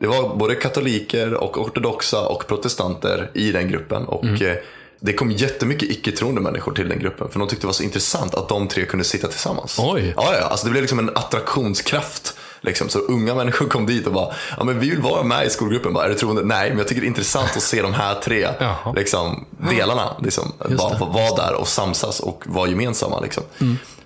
[0.05, 4.05] det var både katoliker och ortodoxa och protestanter i den gruppen.
[4.05, 4.57] Och eh,
[5.01, 7.29] det kom jättemycket icke-troende människor till den gruppen.
[7.31, 9.79] För de tyckte det var så intressant att de tre kunde sitta tillsammans.
[9.79, 10.13] Oj.
[10.17, 12.37] Ja, ja, alltså det blev liksom en attraktionskraft.
[12.61, 12.89] Liksom.
[12.89, 15.93] Så unga människor kom dit och bara, ja men vi vill vara med i skolgruppen.
[15.93, 16.45] Bara, är du troende?
[16.45, 18.49] Nej, men jag tycker det är intressant att se de här tre
[18.97, 20.17] liksom, delarna.
[20.23, 23.21] Liksom, bara vara där och samsas och vara gemensamma.
[23.21, 23.43] Liksom.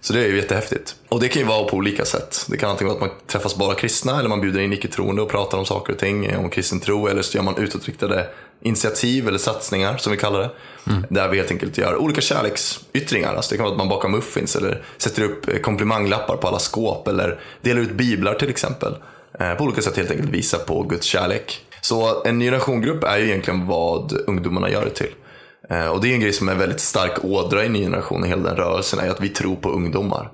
[0.01, 0.97] Så det är ju jättehäftigt.
[1.09, 2.47] Och det kan ju vara på olika sätt.
[2.49, 5.29] Det kan antingen vara att man träffas bara kristna eller man bjuder in icke-troende och
[5.31, 7.07] pratar om saker och ting, om kristen tro.
[7.07, 8.27] Eller så gör man utåtriktade
[8.63, 10.51] initiativ eller satsningar som vi kallar det.
[11.09, 13.35] Där vi helt enkelt gör olika kärleksyttringar.
[13.35, 16.59] Alltså det kan vara att man bakar muffins eller sätter upp eh, komplimanglappar på alla
[16.59, 18.95] skåp eller delar ut biblar till exempel.
[19.41, 21.65] Eh, På olika sätt helt enkelt visa på Guds kärlek.
[21.81, 25.15] Så en ny generationgrupp är ju egentligen vad ungdomarna gör det till.
[25.71, 28.23] Eh, Och det är en grej som är en väldigt stark ådra i ny generation
[28.23, 30.31] och hela den rörelsen är att vi tror på ungdomar.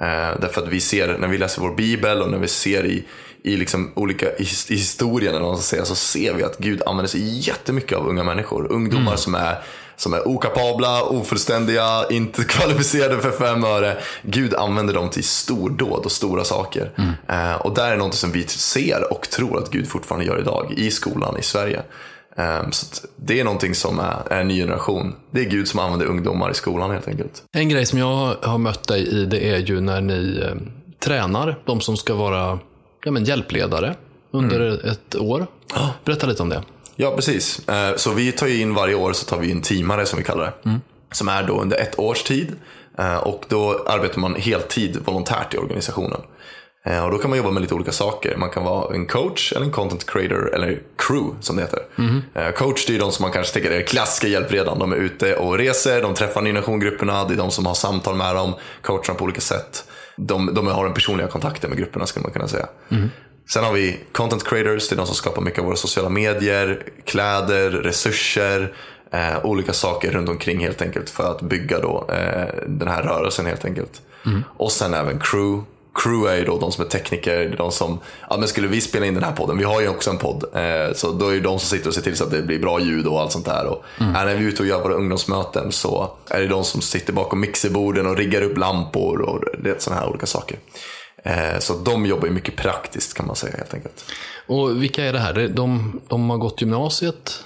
[0.00, 3.04] Eh, därför att vi ser, när vi läser vår bibel och när vi ser i,
[3.42, 6.42] i liksom olika i, his- i historien eller vad man ska säga, så ser vi
[6.42, 8.72] att Gud använder sig jättemycket av unga människor.
[8.72, 9.58] Ungdomar som är
[9.98, 13.96] som är okapabla, ofullständiga, inte kvalificerade för fem öre.
[14.22, 16.90] Gud använder dem till stordåd och stora saker.
[17.28, 20.74] Eh, och där är något som vi ser och tror att Gud fortfarande gör idag
[20.76, 21.82] i skolan i Sverige.
[22.36, 25.14] Eh, så det är någonting som är, är en ny generation.
[25.30, 27.42] Det är Gud som använder ungdomar i skolan helt enkelt.
[27.52, 30.54] En grej som jag har mött dig i det är ju när ni eh,
[30.98, 32.58] tränar de som ska vara
[33.04, 33.94] ja, men hjälpledare
[34.30, 35.46] under ett år.
[36.04, 36.62] Berätta lite om det.
[36.96, 37.68] Ja, precis.
[37.68, 40.24] Eh, Så vi tar ju in varje år så tar vi in teamare som vi
[40.24, 40.80] kallar det.
[41.12, 42.52] Som är då under ett års tid.
[43.22, 46.20] Och då arbetar man heltid volontärt i organisationen.
[46.86, 48.36] Eh, Och då kan man jobba med lite olika saker.
[48.36, 51.82] Man kan vara en coach eller en content creator eller crew som det heter.
[52.34, 54.78] Eh, Coach det är de som man kanske tänker är klassiska hjälpredan.
[54.78, 58.14] De är ute och reser, de träffar ny grupperna det är de som har samtal
[58.16, 59.84] med dem, coachar dem på olika sätt.
[60.16, 62.66] De, de har den personliga kontakten med grupperna skulle man kunna säga.
[63.48, 66.82] Sen har vi content creators, det är de som skapar mycket av våra sociala medier,
[67.04, 68.74] kläder, resurser,
[69.12, 73.46] eh, olika saker runt omkring helt enkelt för att bygga då, eh, den här rörelsen
[73.46, 74.02] helt enkelt.
[74.56, 75.64] Och sen även crew,
[76.02, 79.06] crew är ju då de som är tekniker, de som, ja men skulle vi spela
[79.06, 81.40] in den här podden, vi har ju också en podd, eh, så då är det
[81.40, 83.44] de som sitter och ser till så att det blir bra ljud och allt sånt
[83.46, 83.66] där.
[83.66, 84.12] Och Mm.
[84.12, 87.40] när vi är ute och gör våra ungdomsmöten så är det de som sitter bakom
[87.40, 90.58] mixerborden och riggar upp lampor och det är sådana här olika saker.
[91.24, 94.04] Eh, så de jobbar ju mycket praktiskt kan man säga helt enkelt.
[94.46, 95.48] Och vilka är det här?
[95.54, 97.44] De, de har gått gymnasiet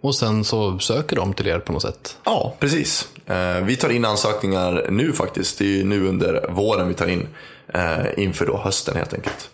[0.00, 2.16] och sen så söker de till er på något sätt.
[2.24, 3.08] Ja, precis.
[3.26, 5.58] Eh, vi tar in ansökningar nu faktiskt.
[5.58, 7.26] Det är ju nu under våren vi tar in
[7.74, 9.50] eh, inför då hösten helt enkelt.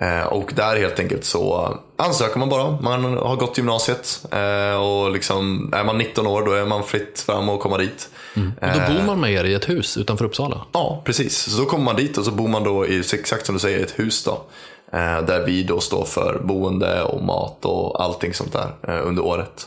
[0.00, 2.80] Eh, och där helt enkelt så ansöker man bara.
[2.80, 7.20] Man har gått gymnasiet eh, och liksom är man 19 år då är man fritt
[7.20, 8.08] fram och komma dit.
[8.34, 10.60] Och då bor man med er i ett hus utanför Uppsala.
[10.72, 11.38] Ja, precis.
[11.38, 13.84] Så då kommer man dit och så bor man då i, exakt som du säger,
[13.84, 14.42] ett hus då.
[14.92, 19.24] Eh, där vi då står för boende och mat och allting sånt där eh, under
[19.24, 19.66] året.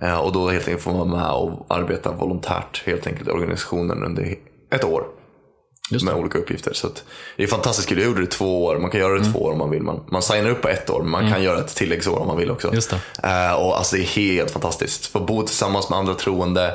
[0.00, 3.30] Eh, och då helt enkelt får man vara med och arbeta volontärt helt enkelt i
[3.30, 4.34] organisationen under
[4.70, 5.04] ett år.
[5.90, 6.72] Just med olika uppgifter.
[6.74, 6.88] Så
[7.36, 7.98] det är fantastiskt kul.
[7.98, 8.78] Jag gjorde det två år.
[8.78, 9.82] Man kan göra det i två år om man vill.
[9.82, 12.36] Man, man signar upp på ett år, men man kan göra ett tilläggsår om man
[12.36, 12.74] vill också.
[12.74, 13.28] Just det.
[13.28, 15.06] Eh, och alltså det är helt fantastiskt.
[15.06, 16.74] Få bo tillsammans med andra troende.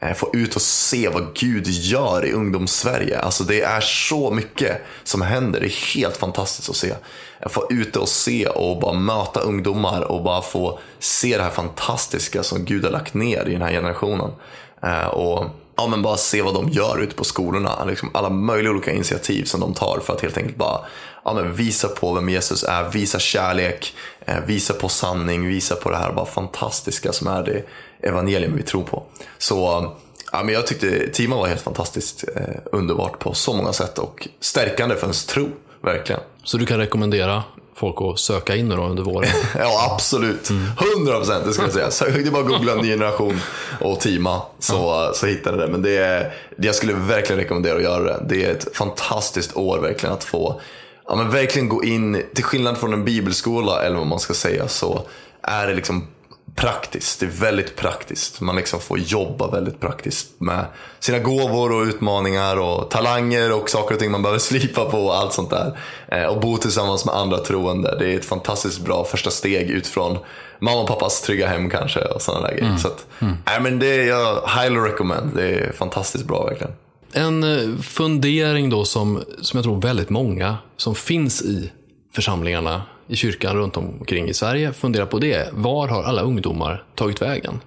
[0.00, 3.18] eh, Få ut och se vad Gud gör i ungdoms-Sverige.
[3.18, 5.60] Alltså det är så mycket som händer.
[5.60, 6.92] Det är helt fantastiskt att se.
[7.40, 11.50] Att Få ut och se och bara möta ungdomar och bara få se det här
[11.50, 14.30] fantastiska som Gud har lagt ner i den här generationen.
[15.12, 15.44] Och
[15.76, 17.84] ja, men bara se vad de gör ute på skolorna.
[17.84, 20.80] Liksom alla möjliga olika initiativ som de tar för att helt enkelt bara
[21.24, 23.94] ja, men visa på vem Jesus är, visa kärlek,
[24.26, 27.62] eh, visa på sanning, visa på det här bara fantastiska som är det
[28.08, 29.02] evangelium vi tror på.
[29.38, 29.92] Så
[30.32, 34.28] ja, men jag tyckte Tima var helt fantastiskt eh, underbart på så många sätt och
[34.40, 35.48] stärkande för ens tro,
[35.84, 36.20] verkligen.
[36.44, 37.42] Så du kan rekommendera
[37.74, 39.30] folk att söka in nu då under våren.
[39.58, 40.50] Ja, absolut.
[40.96, 41.90] 100 procent, det ska jag säga.
[41.90, 43.40] Så det är bara att googla ny generation
[43.80, 45.66] och Tima så, så hittar ni det.
[45.66, 48.24] Men det är, det jag skulle verkligen rekommendera att göra det.
[48.28, 50.60] Det är ett fantastiskt år verkligen att få
[51.08, 54.68] ja, men verkligen gå in, till skillnad från en bibelskola eller vad man ska säga,
[54.68, 55.02] så
[55.42, 56.06] är det liksom
[56.54, 57.20] praktiskt.
[57.20, 58.40] Det är väldigt praktiskt.
[58.40, 60.64] Man liksom får jobba väldigt praktiskt med
[61.00, 65.16] sina gåvor och utmaningar och talanger och saker och ting man behöver slipa på och
[65.16, 65.78] allt sånt där.
[66.08, 67.96] Eh, och bo tillsammans med andra troende.
[67.98, 70.18] Det är ett fantastiskt bra första steg ut från
[70.58, 72.76] mamma och pappas trygga hem kanske och sådana där grejer.
[72.76, 75.30] Så att, nej, men det är jag highly recommend.
[75.34, 76.72] Det är fantastiskt bra verkligen.
[77.12, 81.72] En eh, fundering då som, som jag tror väldigt många som finns i
[82.14, 85.48] församlingarna i kyrkan runt omkring i Sverige funderar på det.
[85.52, 87.60] Var har alla ungdomar tagit vägen?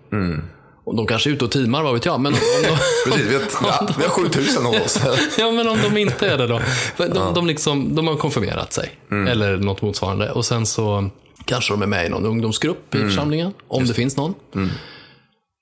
[0.86, 2.19] Och de kanske är ute och teamar, vad vet jag.
[2.21, 2.78] Men om de,
[3.12, 5.00] Precis, vi har, ja, vi har 7000 hos oss.
[5.38, 6.62] ja, men om de inte är det då.
[6.97, 8.89] De, de, liksom, de har konfirmerat sig.
[9.28, 10.32] Eller något motsvarande.
[10.32, 11.10] Och sen så
[11.45, 13.54] kanske de är med i någon ungdomsgrupp i församlingen.
[13.67, 14.34] Om det finns någon.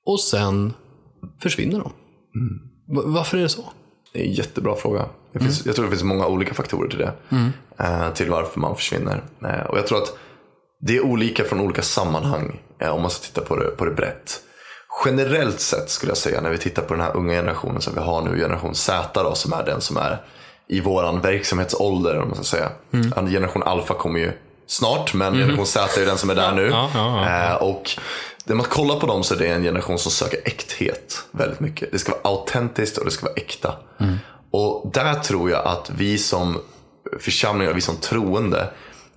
[0.06, 0.74] Och sen
[1.42, 1.92] försvinner de.
[2.96, 3.66] Va- Varför är det så?
[4.14, 5.06] Det är en jättebra fråga.
[5.40, 7.12] Det finns, Jag tror det finns många olika faktorer till det.
[7.80, 9.24] eh, till varför man försvinner.
[9.44, 10.14] Eh, och jag tror att
[10.82, 12.60] det är olika från olika sammanhang.
[12.82, 14.40] eh, om man ska titta på det, på det brett.
[15.06, 18.00] Generellt sett skulle jag säga när vi tittar på den här unga generationen som vi
[18.02, 20.22] har nu, generation Z då, som är den som är
[20.68, 22.20] i våran verksamhetsålder.
[22.22, 22.70] Om man ska säga.
[22.94, 23.28] Mm.
[23.32, 24.32] Generation alfa kommer ju
[24.68, 26.68] snart, men generation Z är den som är där nu.
[26.68, 27.58] Ja, ja, ja.
[27.58, 27.92] Och
[28.46, 31.92] när man kollar på dem så är det en generation som söker äkthet väldigt mycket.
[31.92, 33.76] Det ska vara autentiskt och det ska vara äkta.
[34.56, 36.62] Och där tror jag att vi som
[37.20, 38.70] församlingar, vi som troende,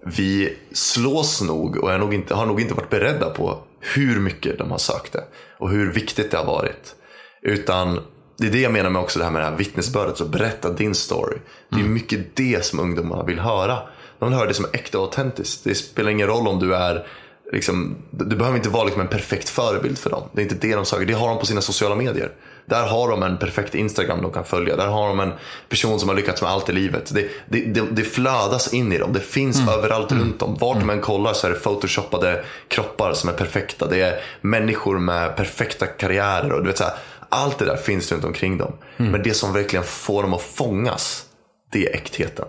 [0.04, 4.58] vi slås nog och är nog inte, har nog inte varit beredda på hur mycket
[4.58, 5.24] de har sökt det
[5.58, 6.94] och hur viktigt det har varit.
[7.42, 8.00] Utan
[8.38, 10.70] det är det jag menar med också det här med det här vittnesbördet, så berätta
[10.70, 11.36] din story.
[11.70, 13.78] Det är mycket det som ungdomarna vill höra.
[14.18, 15.64] De vill höra det som är äkta och autentiskt.
[15.64, 17.06] Det spelar ingen roll om du är
[17.52, 20.22] Liksom, du behöver inte vara liksom en perfekt förebild för dem.
[20.32, 21.06] Det är inte det de söker.
[21.06, 22.32] Det har de på sina sociala medier.
[22.68, 24.76] Där har de en perfekt Instagram de kan följa.
[24.76, 25.32] Där har de en
[25.68, 27.14] person som har lyckats med allt i livet.
[27.14, 29.12] Det, det, det, det flödas in i dem.
[29.12, 30.56] Det finns överallt runt dem.
[30.60, 33.86] Vart de än kollar så är det photoshoppade kroppar som är perfekta.
[33.86, 36.52] Det är människor med perfekta karriärer.
[36.52, 36.92] Och du vet, så här,
[37.28, 38.72] allt det där finns runt omkring dem.
[38.96, 41.24] Men det som verkligen får dem att fångas,
[41.72, 42.46] det är äktheten.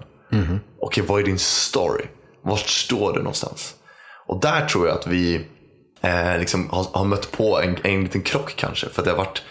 [0.82, 2.06] Okej, vad är din story?
[2.44, 3.74] Vart står du någonstans?
[4.28, 5.46] Och där tror jag att vi
[6.02, 8.90] eh, liksom har, har mött på en, en liten krock kanske.
[8.90, 9.42] För det har varit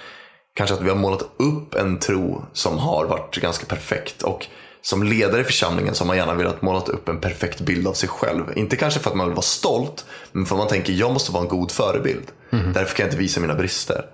[0.59, 4.23] kanske att vi har målat upp en tro som har varit ganska perfekt.
[4.23, 4.47] Och
[4.83, 7.93] som ledare i församlingen så har man gärna velat måla upp en perfekt bild av
[7.93, 8.45] sig själv.
[8.57, 11.33] Inte kanske för att man vill vara stolt, men för att man tänker jag måste
[11.33, 12.25] vara en god förebild.
[12.75, 14.07] Därför kan jag inte visa mina brister.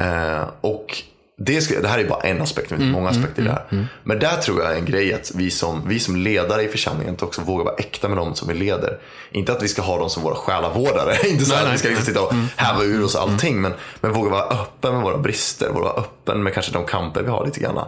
[0.00, 1.02] Eh, och
[1.40, 3.88] det, skulle, det här är bara en aspekt, det finns många aspekter i det här.
[4.02, 7.16] Men där tror jag är en grej att vi som, vi som ledare i församlingen
[7.20, 8.98] också våga vara äkta med dem som vi leder.
[9.30, 12.06] Inte att vi ska ha dem som våra själavårdare, inte så att vi ska liksom
[12.06, 13.60] sitta och häva ur oss allting.
[13.60, 17.22] Men, men våga vara öppen med våra brister, våga vara öppen med kanske de kamper
[17.22, 17.78] vi har lite grann.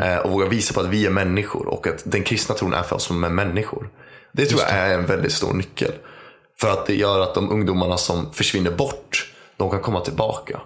[0.00, 2.82] Eh, och våga visa på att vi är människor och att den kristna tron är
[2.82, 3.88] för oss som är människor.
[4.32, 5.92] Det tror jag är en väldigt stor nyckel.
[6.60, 10.60] För att det gör att de ungdomarna som försvinner bort, de kan komma tillbaka.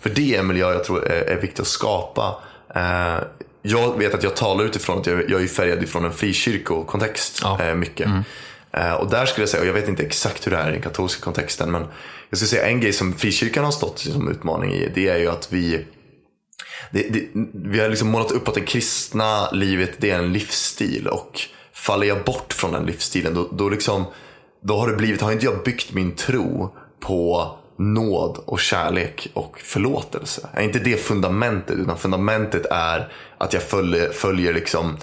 [0.00, 2.34] För det är en miljö jag tror är, är viktigt att skapa.
[2.74, 3.18] Eh,
[3.62, 7.60] jag vet att jag talar utifrån att jag, jag är färgad ifrån en frikyrkokontext Ja.
[7.62, 8.08] eh, mycket.
[8.72, 10.72] Eh, och där skulle jag säga, och jag vet inte exakt hur det är i
[10.72, 11.82] den katolska kontexten, men
[12.30, 15.28] jag skulle säga en grej som frikyrkan har stått som utmaning i, det är ju
[15.28, 15.86] att vi
[16.90, 21.06] det, det, vi har liksom målat upp att det kristna livet det är en livsstil
[21.06, 21.40] och
[21.72, 24.04] faller jag bort från den livsstilen då, då, liksom,
[24.62, 29.60] då har det blivit, har inte jag byggt min tro på nåd och kärlek och
[29.60, 30.48] förlåtelse.
[30.52, 34.96] Är inte det fundamentet utan fundamentet är att jag följer, följer liksom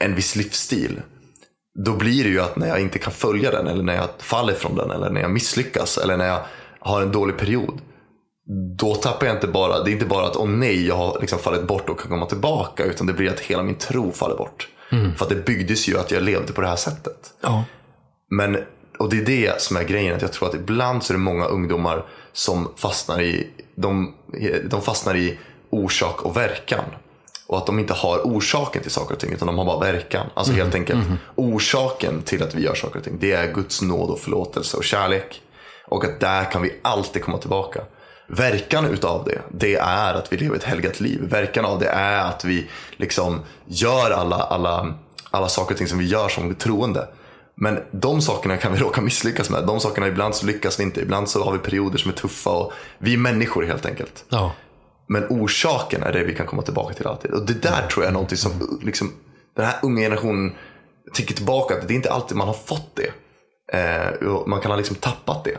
[0.00, 1.00] en viss livsstil.
[1.84, 4.54] Då blir det ju att när jag inte kan följa den eller när jag faller
[4.54, 6.40] från den eller när jag misslyckas eller när jag
[6.80, 7.80] har en dålig period
[8.78, 11.38] då tappar jag inte bara, det är inte bara att åh nej, jag har liksom
[11.38, 12.84] fallit bort och kan komma tillbaka.
[12.84, 14.68] Utan det blir att hela min tro faller bort.
[15.16, 17.34] För att det byggdes ju att jag levde på det här sättet.
[17.40, 17.64] Ja.
[18.30, 18.58] Men,
[18.98, 21.22] och det är det som är grejen, att jag tror att ibland så är det
[21.22, 24.14] många ungdomar som fastnar i, de,
[24.64, 25.38] de fastnar i
[25.70, 26.84] orsak och verkan.
[27.46, 30.26] Och att de inte har orsaken till saker och ting, utan de har bara verkan.
[30.34, 34.10] Alltså helt enkelt, orsaken till att vi gör saker och ting, det är Guds nåd
[34.10, 35.42] och förlåtelse och kärlek.
[35.84, 37.80] Och att där kan vi alltid komma tillbaka.
[38.26, 41.20] Verkan utav det, det är att vi lever ett helgat liv.
[41.22, 44.94] Verkan av det är att vi liksom gör alla, alla,
[45.30, 47.08] alla saker och ting som vi gör som troende.
[47.60, 49.66] Men de sakerna kan vi råka misslyckas med.
[49.66, 51.00] De sakerna, ibland så lyckas vi inte.
[51.00, 52.50] Ibland så har vi perioder som är tuffa.
[52.50, 54.24] Och vi är människor helt enkelt.
[54.28, 54.52] Ja.
[55.06, 57.30] Men orsaken är det vi kan komma tillbaka till alltid.
[57.30, 59.12] Och det där tror jag är någonting som liksom,
[59.56, 60.52] den här unga generationen
[61.12, 61.74] tycker tillbaka.
[61.74, 63.12] Att det är inte alltid man har fått det.
[63.72, 65.58] Eh, man kan ha liksom tappat det.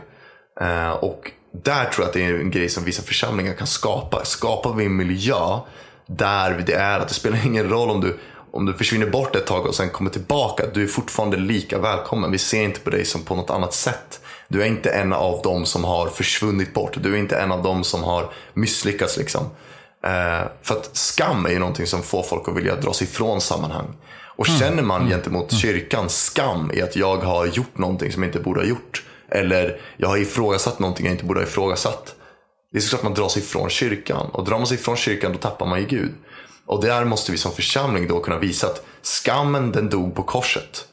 [0.64, 1.30] Eh, och
[1.64, 4.24] där tror jag att det är en grej som vissa församlingar kan skapa.
[4.24, 5.58] Skapar vi en miljö
[6.06, 8.18] där det är att det spelar ingen roll om du,
[8.52, 10.66] om du försvinner bort ett tag och sen kommer tillbaka.
[10.74, 12.30] Du är fortfarande lika välkommen.
[12.30, 14.20] Vi ser inte på dig som på något annat sätt.
[14.48, 17.02] Du är inte en av dem som har försvunnit bort.
[17.02, 19.16] Du är inte en av dem som har misslyckats.
[19.16, 19.42] Liksom.
[20.04, 23.40] Eh, för att skam är ju någonting som får folk att vilja dra sig ifrån
[23.40, 23.96] sammanhang.
[24.36, 28.40] Och känner man gentemot kyrkan skam i att jag har gjort någonting som jag inte
[28.40, 29.02] borde ha gjort.
[29.28, 32.14] Eller jag har ifrågasatt någonting jag inte borde ha ifrågasatt.
[32.72, 34.26] Det är såklart att man drar sig ifrån kyrkan.
[34.32, 36.12] Och drar man sig ifrån kyrkan då tappar man ju Gud.
[36.70, 40.84] Och där måste vi som församling då kunna visa att skammen den dog på korset.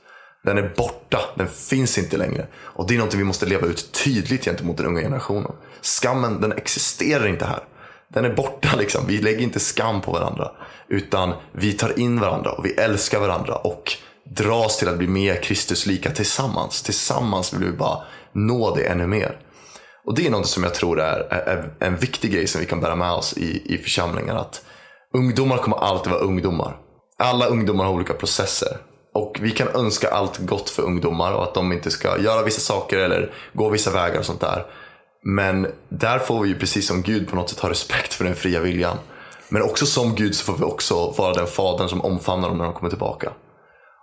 [0.44, 2.48] Den är borta, den finns inte längre.
[2.58, 5.52] Och det är något vi måste leva ut tydligt gentemot den unga generationen.
[5.82, 7.60] Skammen den existerar inte här.
[8.14, 9.08] Den är borta liksom.
[9.08, 10.52] Vi lägger inte skam på varandra.
[10.90, 13.56] Utan vi tar in varandra och vi älskar varandra.
[13.56, 16.82] Och dras till att bli mer Kristuslika tillsammans.
[16.82, 17.98] Tillsammans vill vi bara
[18.32, 19.40] nå det ännu mer.
[20.06, 22.68] Och det är något som jag tror är, är, är en viktig grej som vi
[22.68, 24.38] kan bära med oss i, i församlingen.
[24.38, 24.64] Att
[25.14, 26.78] ungdomar kommer alltid vara ungdomar.
[27.18, 28.78] Alla ungdomar har olika processer.
[29.14, 32.62] Och vi kan önska allt gott för ungdomar och att de inte ska göra vissa
[32.62, 34.66] saker eller gå vissa vägar och sånt där.
[35.24, 38.36] Men där får vi ju precis som Gud på något sätt ha respekt för den
[38.36, 38.98] fria viljan.
[39.50, 42.66] Men också som Gud så får vi också vara den fadern som omfamnar dem när
[42.66, 43.32] de kommer tillbaka.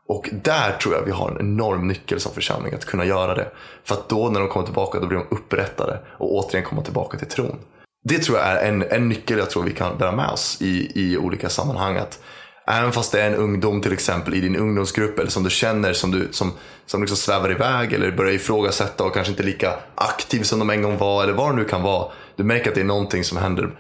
[0.09, 3.51] Och där tror jag vi har en enorm nyckel som församling att kunna göra det.
[3.85, 7.19] För att då när de kommer tillbaka då blir de upprättade och återigen komma tillbaka
[7.19, 7.59] till tron.
[8.05, 10.93] Det tror jag är en, en nyckel jag tror vi kan bära med oss i,
[10.95, 11.97] i olika sammanhang.
[11.97, 12.21] Att
[12.67, 15.93] även fast det är en ungdom till exempel i din ungdomsgrupp eller som du känner
[15.93, 16.53] som, du, som,
[16.87, 20.83] som liksom svävar iväg eller börjar ifrågasätta och kanske inte lika aktiv som de en
[20.83, 22.13] gång var eller vad det nu kan vara.
[22.37, 23.71] Du märker att det är någonting som händer.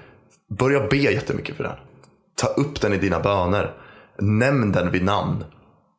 [0.59, 1.77] Börja be jättemycket för den.
[2.37, 3.75] Ta upp den i dina böner.
[4.19, 5.45] Nämn den vid namn.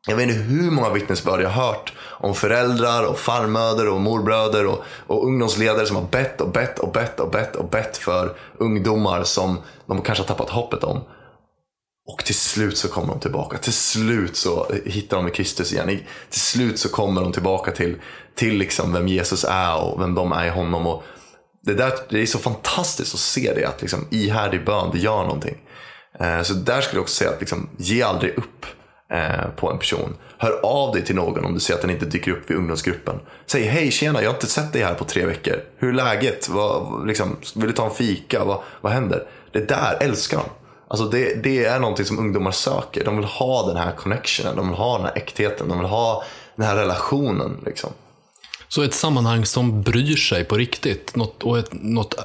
[0.07, 4.65] Jag vet inte hur många vittnesbörd jag har hört om föräldrar och farmöder och morbröder
[4.65, 8.35] och, och ungdomsledare som har bett och bett och bett och bett och bett för
[8.57, 11.03] ungdomar som de kanske har tappat hoppet om.
[12.07, 13.57] Och till slut så kommer de tillbaka.
[13.57, 15.99] Till slut så hittar de Kristus igen.
[16.29, 18.01] Till slut så kommer de tillbaka till,
[18.35, 20.87] till liksom vem Jesus är och vem de är i honom.
[20.87, 21.03] Och
[21.63, 23.65] det, där, det är så fantastiskt att se det.
[23.65, 25.57] Att liksom, ihärdig bön, det gör någonting.
[26.19, 28.65] Eh, så där skulle jag också säga att liksom, ge aldrig upp
[29.55, 30.15] på en person.
[30.37, 33.19] Hör av dig till någon om du ser att den inte dyker upp vid ungdomsgruppen.
[33.45, 35.63] Säg hej tjena, jag har inte sett dig här på tre veckor.
[35.77, 36.49] Hur är läget?
[36.49, 38.43] Vad, liksom, vill du ta en fika?
[38.43, 39.23] Vad, vad händer?
[39.51, 40.45] Det där älskar de.
[40.87, 43.05] Alltså det, det är någonting som ungdomar söker.
[43.05, 46.23] De vill ha den här connectionen, de vill ha den här äktheten, de vill ha
[46.55, 47.61] den här relationen.
[47.65, 47.89] Liksom.
[48.67, 51.15] Så ett sammanhang som bryr sig på riktigt.
[51.15, 52.15] Något, och, ett, något,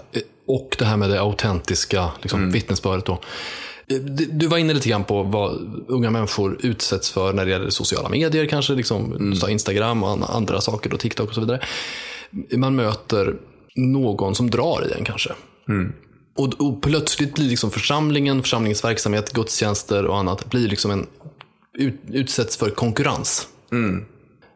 [0.46, 3.06] och det här med det autentiska liksom, vittnesbördet.
[3.06, 3.18] Då.
[4.30, 8.08] Du var inne lite grann på vad unga människor utsätts för när det gäller sociala
[8.08, 11.60] medier, kanske liksom, sa Instagram och an- andra saker, och TikTok och så vidare.
[12.56, 13.36] Man möter
[13.76, 15.32] någon som drar i en kanske.
[16.36, 21.06] Och, och plötsligt blir liksom församlingen, församlingens verksamhet, gudstjänster och annat blir liksom en,
[21.78, 23.48] ut, utsätts för konkurrens.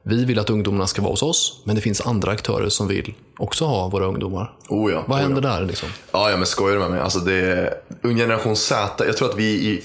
[0.05, 3.15] Vi vill att ungdomarna ska vara hos oss, men det finns andra aktörer som vill
[3.39, 4.57] också ha våra ungdomar.
[4.69, 5.49] Oh ja, Vad oh händer ja.
[5.49, 5.67] där?
[5.67, 5.89] Liksom?
[6.13, 7.01] Ja, ja men skojar du med mig?
[7.01, 9.05] Alltså det är ung generation Z.
[9.07, 9.83] Jag tror att vi i,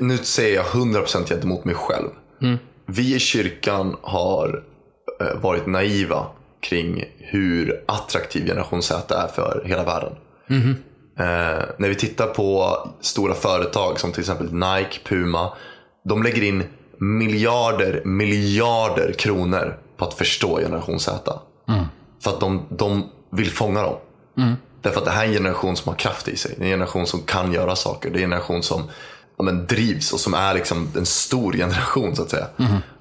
[0.00, 2.08] nu säger jag 100% gentemot mig själv.
[2.86, 4.62] Vi i kyrkan har
[5.20, 6.26] eh, varit naiva
[6.62, 10.12] kring hur attraktiv generation Z är för hela världen.
[11.18, 15.52] Eh, när vi tittar på stora företag som till exempel Nike, Puma.
[16.08, 16.64] De lägger in
[16.98, 21.40] miljarder, miljarder kronor på att förstå generation Z.
[22.24, 23.96] För att de, de vill fånga dem.
[24.82, 26.54] Därför att det här är en generation som har kraft i sig.
[26.58, 28.10] Det är en generation som kan göra saker.
[28.10, 28.82] Det är en generation som
[29.36, 32.46] ja, men, drivs och som är liksom en stor generation så att säga.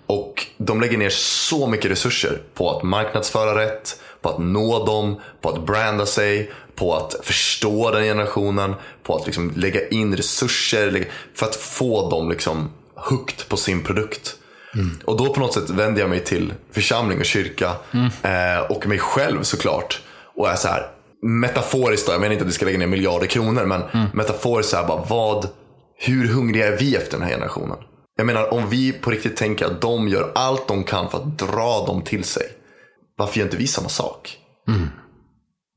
[0.05, 5.21] Och de lägger ner så mycket resurser på att marknadsföra rätt, på att nå dem,
[5.41, 10.91] på att branda sig, på att förstå den generationen, på att liksom lägga in resurser
[10.91, 14.35] lägga- för att få dem liksom hooked på sin produkt.
[15.05, 17.71] Och då på något sätt vänder jag mig till församling och kyrka
[18.21, 20.01] eh, och mig själv såklart.
[20.35, 20.87] Och är så här,
[21.21, 24.77] metaforiskt då, jag menar inte att vi ska lägga ner miljarder kronor, men metaforiskt så
[24.77, 25.47] här bara, vad,
[25.97, 27.77] hur hungriga är vi efter den här generationen?
[28.17, 31.37] Jag menar om vi på riktigt tänker att de gör allt de kan för att
[31.37, 32.43] dra dem till sig.
[33.17, 34.37] Varför gör inte vi samma sak?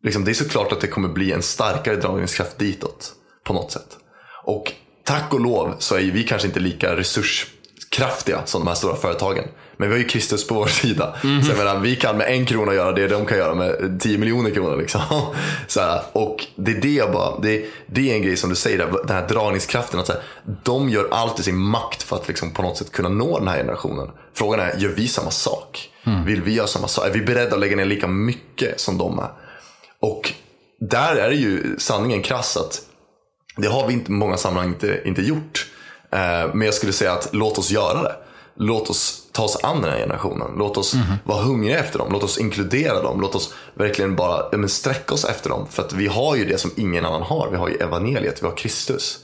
[0.05, 3.13] Liksom, det är såklart att det kommer bli en starkare dragningskraft ditåt.
[3.45, 3.97] På något sätt.
[4.45, 4.73] Och
[5.05, 6.97] tack och lov så är vi kanske inte lika
[7.91, 9.45] resurskraftiga som de här stora företagen.
[9.77, 11.17] Men vi har ju Kristus på vår sida.
[11.23, 14.19] Så jag menar, vi kan med en krona göra det de kan göra med 10
[14.19, 14.77] miljoner kronor.
[14.77, 15.01] Liksom.
[15.67, 18.57] Så här, och det är det jag bara, det, det är en grej som du
[18.57, 20.01] säger, där, den här dragningskraften.
[20.01, 20.23] Att så här,
[20.63, 23.49] de gör allt i sin makt för att liksom på något sätt kunna nå den
[23.49, 24.11] här generationen.
[24.35, 25.91] Frågan är, gör vi samma sak?
[26.27, 27.07] Vill vi göra samma sak?
[27.07, 29.29] Är vi beredda att lägga ner lika mycket som de är?
[30.01, 30.33] Och
[30.81, 32.81] där är det ju sanningen krass att
[33.57, 35.67] det har vi inte många sammanhang inte, inte gjort.
[36.17, 38.17] Eh, men jag skulle säga att låt oss göra det.
[38.59, 40.51] Låt oss ta oss an den här generationen.
[40.59, 42.13] Låt oss vara hungriga efter dem.
[42.13, 43.21] Låt oss inkludera dem.
[43.21, 45.67] Låt oss verkligen bara men sträcka oss efter dem.
[45.71, 47.49] För att vi har ju det som ingen annan har.
[47.51, 49.19] Vi har ju evangeliet, vi har Kristus.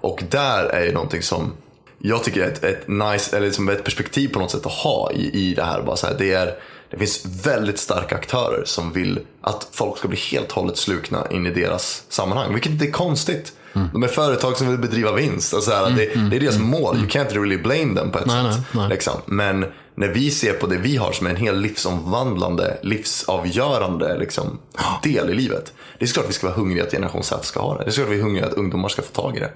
[0.00, 1.52] Och där är ju någonting som
[1.98, 5.12] jag tycker är ett, ett nice, eller liksom ett perspektiv på något sätt att ha
[5.12, 5.82] i, i det här.
[5.82, 6.54] Bara så här det, är,
[6.90, 11.26] det finns väldigt starka aktörer som vill att folk ska bli helt och hållet slukna
[11.30, 12.52] in i deras sammanhang.
[12.52, 13.52] Vilket inte är konstigt.
[13.72, 15.54] De är företag som vill bedriva vinst.
[15.54, 16.96] Alltså så här, det, det är deras mål.
[16.96, 18.62] You can't really blame them på ett Nej, sätt.
[18.72, 18.88] nej, nej.
[18.88, 19.14] Liksom.
[19.26, 24.58] Men när vi ser på det vi har som en hel livsomvandlande, livsavgörande liksom,
[25.02, 25.72] del i livet.
[25.98, 27.84] Det är såklart vi ska vara hungriga att generation Z ska ha det.
[27.84, 29.52] Det är såklart vi är hungriga att ungdomar ska få tag i det.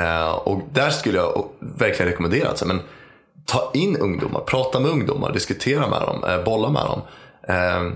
[0.00, 2.80] Eh, och där skulle jag verkligen rekommendera att men,
[3.46, 7.00] ta in ungdomar, prata med ungdomar, diskutera med dem, eh, bolla med dem.
[7.48, 7.92] Eh,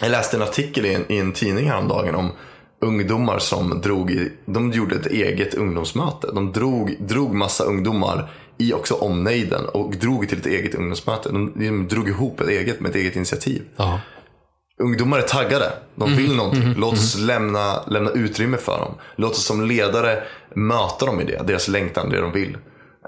[0.00, 2.32] jag läste en artikel i en, i en tidning häromdagen om
[2.82, 6.30] ungdomar som drog i, de gjorde ett eget ungdomsmöte.
[6.34, 11.28] De drog, drog massa ungdomar i också omnejden och drog till ett eget ungdomsmöte.
[11.28, 13.62] De, de drog ihop ett eget med ett eget initiativ.
[13.76, 14.00] Ja.
[14.78, 15.72] Ungdomar är taggade.
[15.94, 16.74] De vill någonting.
[16.76, 18.94] Låt oss lämna, lämna utrymme för dem.
[19.16, 20.22] Låt oss som ledare
[20.54, 21.42] möta dem i det.
[21.46, 22.56] Deras längtan, det de vill.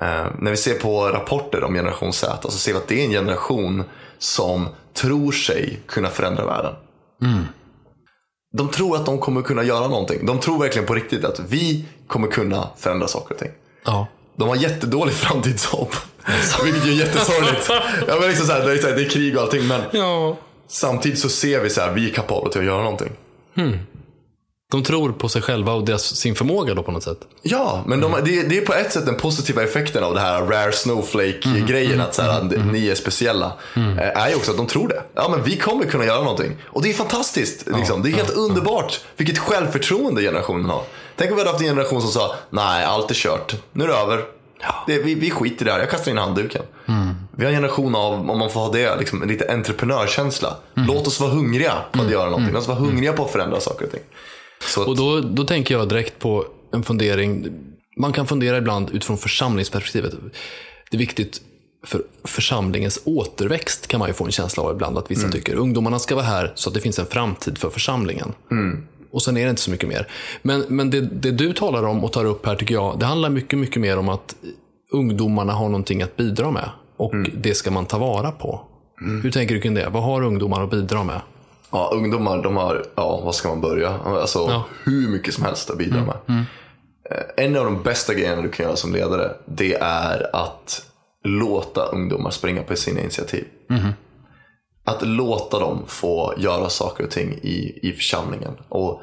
[0.01, 3.05] Eh, när vi ser på rapporter om generation Z så ser vi att det är
[3.05, 3.85] en generation
[4.19, 6.75] som tror sig kunna förändra världen.
[8.57, 10.27] De tror att de kommer kunna göra någonting.
[10.27, 13.51] De tror verkligen på riktigt att vi kommer kunna förändra saker och ting.
[13.85, 14.07] Ja.
[14.37, 15.95] De har jättedålig framtidshopp.
[16.65, 17.69] Vilket är jättesorgligt.
[18.09, 19.67] Ja, men liksom så här, det, är så här, det är krig och allting.
[19.67, 20.37] Men ja.
[20.69, 23.13] samtidigt så ser vi så här, vi är kapabla till att göra någonting.
[24.71, 27.19] De tror på sig själva och deras, sin förmåga då på något sätt.
[27.43, 30.43] Ja, men de, det, det är på ett sätt den positiva effekten av det här
[30.43, 32.01] rare snowflake-grejen.
[32.01, 33.53] Att så här, ni är speciella.
[33.77, 35.03] eh, Är ju också att de tror det.
[35.15, 36.57] Ja, men vi kommer kunna göra någonting.
[36.67, 37.67] Och det är fantastiskt.
[37.77, 38.03] Liksom.
[38.03, 39.01] Det är helt underbart.
[39.17, 40.83] Vilket självförtroende generationen har.
[41.17, 43.55] Tänk om vi hade haft en generation som sa, nej, allt är kört.
[43.73, 44.25] Nu är det över.
[44.87, 46.63] Det, vi, vi skiter i det här, jag kastar in handduken.
[47.37, 50.57] Vi har en generation av, om man får ha det, liksom, lite entreprenörkänsla.
[50.75, 52.53] Låt oss vara hungriga på att göra någonting.
[52.53, 54.01] Låt oss vara hungriga på att förändra saker och ting.
[54.67, 57.49] Så Och då, då tänker jag direkt på en fundering.
[57.97, 60.15] Man kan fundera ibland utifrån församlingsperspektivet.
[60.91, 61.41] Det är viktigt
[61.87, 65.55] för församlingens återväxt kan man ju få en känsla av ibland att vissa tycker.
[65.55, 68.33] Ungdomarna ska vara här så att det finns en framtid för församlingen.
[69.11, 70.09] Och sen är det inte så mycket mer.
[70.43, 73.31] Men, men det, det du talar om och tar upp här tycker jag, det handlar
[73.31, 74.37] mycket, mycket mer om att
[74.93, 76.69] ungdomarna har någonting att bidra med.
[76.97, 78.61] Och det ska man ta vara på.
[79.23, 79.89] Hur tänker du kring det?
[79.89, 81.21] Vad har ungdomar att bidra med?
[81.75, 83.99] Ja, ungdomar, de har, ja, vad ska man börja?
[84.05, 84.65] Alltså, Ja.
[84.85, 86.17] hur mycket som helst att bidra med.
[87.11, 90.83] Eh, En av de bästa grejerna du kan göra som ledare, det är att
[91.25, 93.45] låta ungdomar springa på sina initiativ.
[94.85, 98.53] Att låta dem få göra saker och ting i, i församlingen.
[98.69, 99.01] Och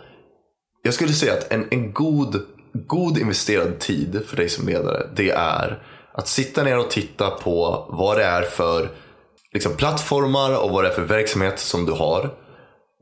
[0.83, 2.41] jag skulle säga att en, en god,
[2.73, 7.85] god investerad tid för dig som ledare, det är att sitta ner och titta på
[7.89, 8.89] vad det är för
[9.53, 12.29] liksom, plattformar och vad det är för verksamhet som du har.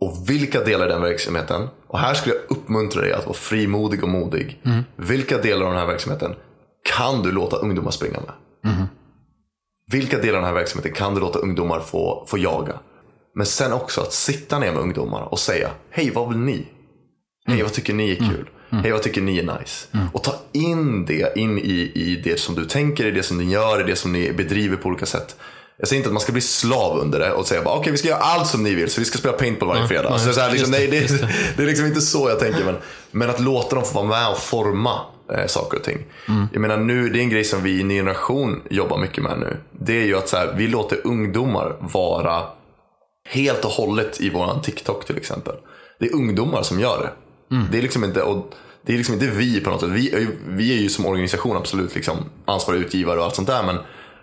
[0.01, 4.03] Och vilka delar i den verksamheten, och här skulle jag uppmuntra dig att vara frimodig
[4.03, 4.61] och modig.
[4.95, 6.35] Vilka delar av den här verksamheten
[6.97, 8.33] kan du låta ungdomar springa med?
[9.91, 12.79] Vilka delar av den här verksamheten kan du låta ungdomar få, få jaga?
[13.35, 16.67] Men sen också att sitta ner med ungdomar och säga, hej vad vill ni?
[17.47, 18.49] Hej vad tycker ni är kul?
[18.69, 19.87] Hej vad tycker ni är nice?
[20.13, 23.43] Och ta in det in i, i det som du tänker, i det som ni
[23.43, 25.35] gör, i det som ni bedriver på olika sätt.
[25.79, 27.97] Jag säger inte att man ska bli slav under det och säga bara okej vi
[27.97, 30.09] ska göra allt som ni vill så vi ska spela paintball varje fredag.
[30.09, 30.87] nej, så så här, liksom, nej,
[31.57, 32.65] det, är liksom inte så jag tänker.
[32.65, 32.75] Men,
[33.11, 34.99] men att låta dem få vara med och forma
[35.33, 36.05] eh, saker och ting.
[36.27, 36.47] Mm.
[36.53, 39.39] Jag menar nu, det är en grej som vi i Ny Generation jobbar mycket med
[39.39, 39.57] nu.
[39.71, 42.43] Det är ju att så här, vi låter ungdomar vara
[43.29, 45.55] helt och hållet i våran TikTok till exempel.
[45.99, 47.55] Det är ungdomar som gör det.
[47.55, 47.67] Mm.
[47.71, 48.53] Det är liksom inte, och
[48.85, 49.89] det är liksom inte vi på något sätt.
[49.89, 53.47] Vi är, ju- vi är ju som organisation absolut liksom ansvariga utgivare och allt sånt
[53.47, 53.63] där.
[53.63, 53.77] Men,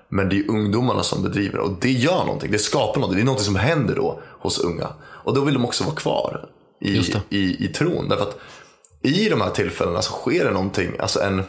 [0.09, 2.51] men det är ungdomarna som bedriver och det gör någonting.
[2.51, 3.17] Det skapar någonting.
[3.17, 4.89] Det är någonting som händer då hos unga.
[5.05, 6.49] Och då vill de också vara kvar
[6.81, 7.37] i, det.
[7.37, 8.09] i, i tron.
[8.09, 8.39] Därför att
[9.03, 11.43] i de här tillfällena så sker det någonting, alltså en,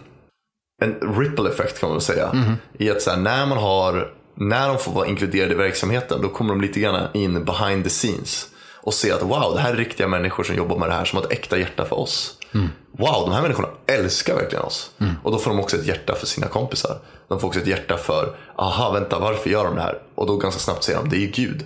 [0.83, 2.55] en ripple effect kan man väl säga.
[2.77, 6.29] I att så här, när man har, när de får vara inkluderade i verksamheten, då
[6.29, 8.47] kommer de lite grann in behind the scenes.
[8.81, 11.17] Och se att wow, det här är riktiga människor som jobbar med det här, som
[11.17, 12.37] har ett äkta hjärta för oss.
[12.97, 14.91] Wow, de här människorna älskar verkligen oss.
[15.23, 16.97] Och då får de också ett hjärta för sina kompisar.
[17.27, 19.97] De får också ett hjärta för, aha, vänta, varför gör de det här?
[20.15, 21.65] Och då ganska snabbt säger de, det är ju Gud.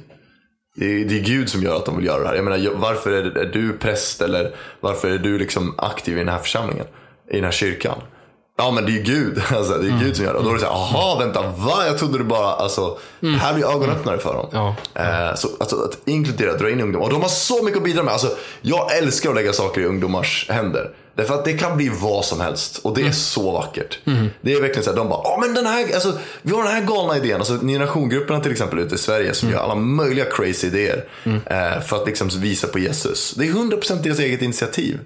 [0.75, 2.35] Det är, det är Gud som gör att de vill göra det här.
[2.35, 6.29] Jag menar, varför är, är du präst eller varför är du liksom aktiv i den
[6.29, 6.85] här församlingen?
[7.31, 8.01] I den här kyrkan?
[8.57, 9.41] Ja men det är ju Gud.
[9.55, 10.39] Alltså, det är Gud som gör det.
[10.39, 11.85] Och då är det så här, aha vänta, va?
[11.85, 14.47] Jag trodde du bara, alltså, det här blir ögonöppnare för dem.
[14.51, 14.75] Ja.
[15.01, 17.05] Eh, så alltså, att inkludera, dra in ungdomar.
[17.05, 18.13] Och de har så mycket att bidra med.
[18.13, 18.29] Alltså,
[18.61, 20.91] jag älskar att lägga saker i ungdomars händer.
[21.15, 22.77] Därför att det kan bli vad som helst.
[22.83, 23.99] Och det är så vackert.
[24.41, 26.71] Det är verkligen så här, de bara, ja men den här, alltså, vi har den
[26.71, 27.37] här galna idén.
[27.37, 31.05] Alltså generationsgrupperna till exempel ute i Sverige som gör alla möjliga crazy idéer.
[31.25, 33.33] Eh, för att liksom visa på Jesus.
[33.37, 34.99] Det är 100% deras eget initiativ.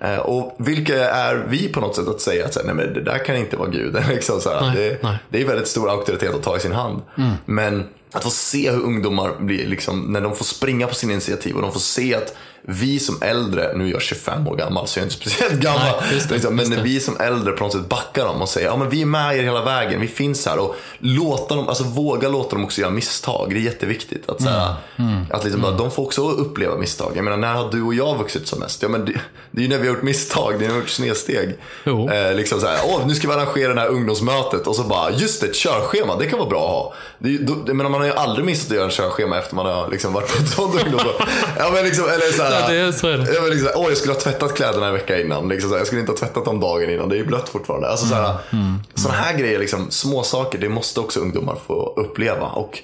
[0.00, 2.94] Eh, och vilka är vi på något sätt att säga att så här, nej men
[2.94, 3.96] det där kan inte vara Gud.
[4.08, 5.18] liksom så här, Nej, det, nej.
[5.28, 7.02] det är väldigt stor auktoritet att ta i sin hand.
[7.44, 11.56] Men att få se hur ungdomar blir, liksom, när de får springa på sina initiativ
[11.56, 12.34] och de får se att
[12.64, 15.80] vi som äldre, nu är jag 25 år gammal så jag är inte speciellt gammal,
[16.10, 18.66] Nej, det, liksom, men när vi som äldre på något sätt backar dem och säger
[18.66, 21.84] ja men vi är med er hela vägen, vi finns här och låta dem, alltså
[21.84, 23.46] våga låta dem också göra misstag.
[23.50, 24.30] Det är jätteviktigt.
[24.30, 25.26] Att, så här, Mm.
[25.30, 27.12] att liksom, bara, de får också uppleva misstag.
[27.14, 28.82] Jag menar när har du och jag vuxit som mest?
[28.82, 29.12] Ja, men det,
[29.50, 31.58] det är ju när vi har gjort misstag, det är när vi har gjort snedsteg.
[31.84, 35.10] Eh, liksom så här, Åh, nu ska vi arrangera det här ungdomsmötet och så bara,
[35.10, 36.94] just det, ett körschema, det kan vara bra att ha.
[37.18, 39.88] Det, då, menar, man har ju aldrig missat att göra ett körschema efter man har
[39.90, 41.24] liksom, varit på ett sånt ungdomsmöte.
[41.58, 43.32] ja, men liksom, eller så här, det är- så är det.
[43.34, 45.48] Ja, men liksom, åh, jag skulle ha tvättat kläderna en vecka innan.
[45.48, 47.48] Liksom, så här, jag skulle inte ha tvättat dem dagen innan, det är ju blött
[47.48, 47.88] fortfarande.
[47.88, 48.74] Alltså, så här, Mm.
[48.94, 52.46] Sådana här grejer, liksom, små saker, det måste också ungdomar få uppleva.
[52.46, 52.78] Och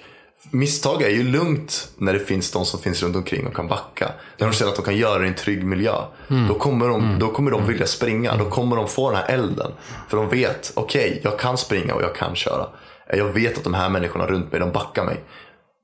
[0.51, 4.11] misstag är ju lugnt när det finns de som finns runt omkring och kan backa.
[4.39, 5.95] När de känner att de kan göra det i en trygg miljö.
[6.31, 6.49] Mm.
[6.49, 8.37] Då, kommer de, då kommer de vilja springa.
[8.37, 9.73] Då kommer de få den här elden.
[10.09, 12.67] För de vet, okej, jag kan springa och jag kan köra.
[13.13, 15.21] Jag vet att de här människorna runt mig, de backar mig.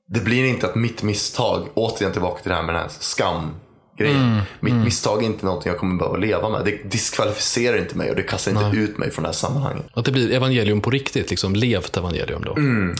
[0.07, 3.51] Det blir inte att mitt misstag, återigen tillbaka till det här med den här skam
[3.97, 4.41] grejen.
[4.59, 6.65] Mitt misstag är inte någonting jag kommer behöva leva med.
[6.65, 9.85] Det diskvalificerar inte mig och det kastar inte ut mig från det här sammanhanget.
[9.93, 12.53] Att det blir evangelium på riktigt, liksom levt evangelium då.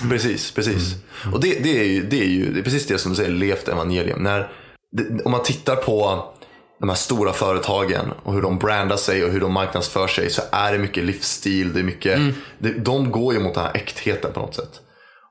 [0.10, 0.96] Precis, precis.
[1.34, 3.32] Och det, det, är ju, det är ju det är precis det som du säger,
[3.32, 4.24] levt evangelium.
[4.24, 4.52] När,
[4.92, 6.26] det, om man tittar på
[6.80, 10.42] de här stora företagen och hur de brandar sig och hur de marknadsför sig så
[10.52, 11.74] är det mycket livsstil.
[11.74, 12.20] Det är mycket,
[12.60, 14.82] det, de går ju mot den här äktheten på något sätt.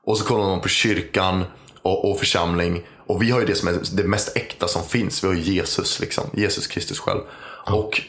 [0.05, 1.43] Och så kollar man på kyrkan
[1.81, 2.81] och, och församling.
[3.07, 5.23] Och vi har ju det som är det mest äkta som finns.
[5.23, 6.23] Vi har ju Jesus, liksom.
[6.33, 7.21] Jesus Kristus själv.
[7.71, 8.01] Och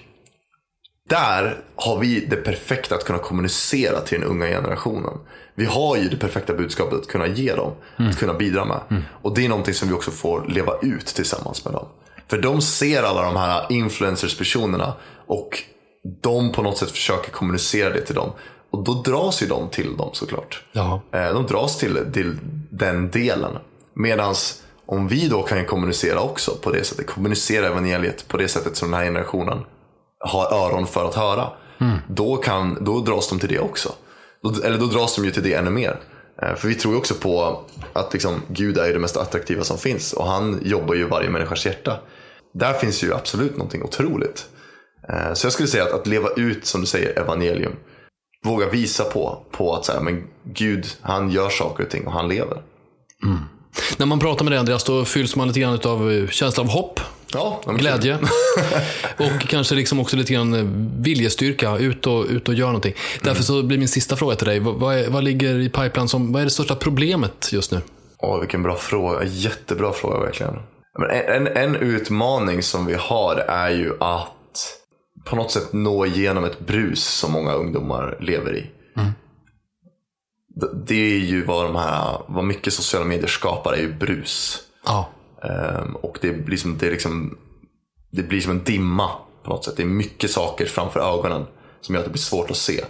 [1.08, 5.18] där har vi det perfekta att kunna kommunicera till den unga generationen.
[5.54, 8.80] Vi har ju det perfekta budskapet att kunna ge dem, att kunna bidra med.
[9.22, 11.86] Och det är någonting som vi också får leva ut tillsammans med dem.
[12.28, 14.92] För de ser alla de här influencers-personerna
[15.26, 15.62] och
[16.22, 18.32] de på något sätt försöker kommunicera det till dem.
[18.70, 20.62] Och då dras ju de till dem såklart.
[20.72, 21.00] Ja.
[21.12, 22.36] Eh, De dras till, till
[22.70, 23.52] den delen.
[23.94, 24.34] Medan
[24.86, 28.90] om vi då kan kommunicera också på det sättet, kommunicera evangeliet på det sättet som
[28.90, 29.58] den här generationen
[30.20, 31.48] har öron för att höra.
[32.08, 33.92] Då, kan, då dras de till det också.
[34.42, 36.00] Då, eller då dras de ju till det ännu mer.
[36.42, 37.60] Eh, För vi tror ju också på
[37.92, 41.66] att liksom, Gud är det mest attraktiva som finns och han jobbar ju varje människas
[41.66, 41.96] hjärta.
[42.54, 44.46] Där finns ju absolut någonting otroligt.
[45.08, 47.72] Eh, Så jag skulle säga att, att leva ut, som du säger, evangelium.
[48.44, 52.12] Våga visa på, på att så här, men Gud, han gör saker och ting och
[52.12, 52.62] han lever.
[53.96, 57.00] När man pratar med dig Andreas, då fylls man lite grann av känsla av hopp,
[57.32, 58.18] Ja, glädje
[59.18, 60.64] och kanske liksom också lite grann eh,
[61.02, 61.76] viljestyrka.
[61.76, 62.94] Ut och, ut och gör någonting.
[63.22, 64.58] Därför så blir min sista fråga till dig.
[64.60, 67.80] Vad, är, vad ligger i pipeline som, vad är det största problemet just nu?
[68.18, 69.24] Åh, vilken bra fråga.
[69.24, 70.54] Jättebra fråga verkligen.
[71.12, 74.32] En, en, en utmaning som vi har är ju att
[75.24, 78.66] på något sätt nå igenom ett brus som många ungdomar lever i.
[78.94, 79.12] Det-
[80.86, 84.62] Det är ju vad de här, vad mycket sociala medier skapar är ju brus.
[84.84, 85.08] Ja.
[85.42, 87.38] Ehm, och det blir, som, det, är liksom,
[88.10, 89.10] det blir som en dimma
[89.44, 89.76] på något sätt.
[89.76, 91.46] Det är mycket saker framför ögonen
[91.80, 92.84] som gör att det blir svårt att se.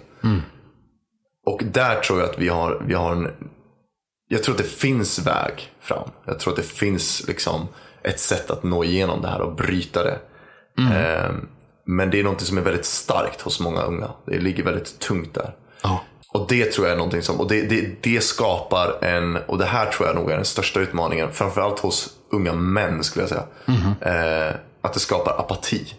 [1.46, 3.30] Och där tror jag att vi har, vi har en...
[4.28, 6.10] Jag tror att det finns väg fram.
[6.24, 7.68] Jag tror att det finns liksom
[8.02, 10.18] ett sätt att nå igenom det här och bryta det.
[10.78, 11.48] Ehm,
[11.86, 14.10] men det är något som är väldigt starkt hos många unga.
[14.26, 15.54] Det ligger väldigt tungt där.
[15.82, 16.00] ja.
[16.32, 19.64] Och det tror jag är någonting som, och det, det, det skapar en, och det
[19.64, 23.44] här tror jag nog är den största utmaningen, framförallt hos unga män skulle jag säga.
[24.00, 25.94] Eh, att det skapar apati.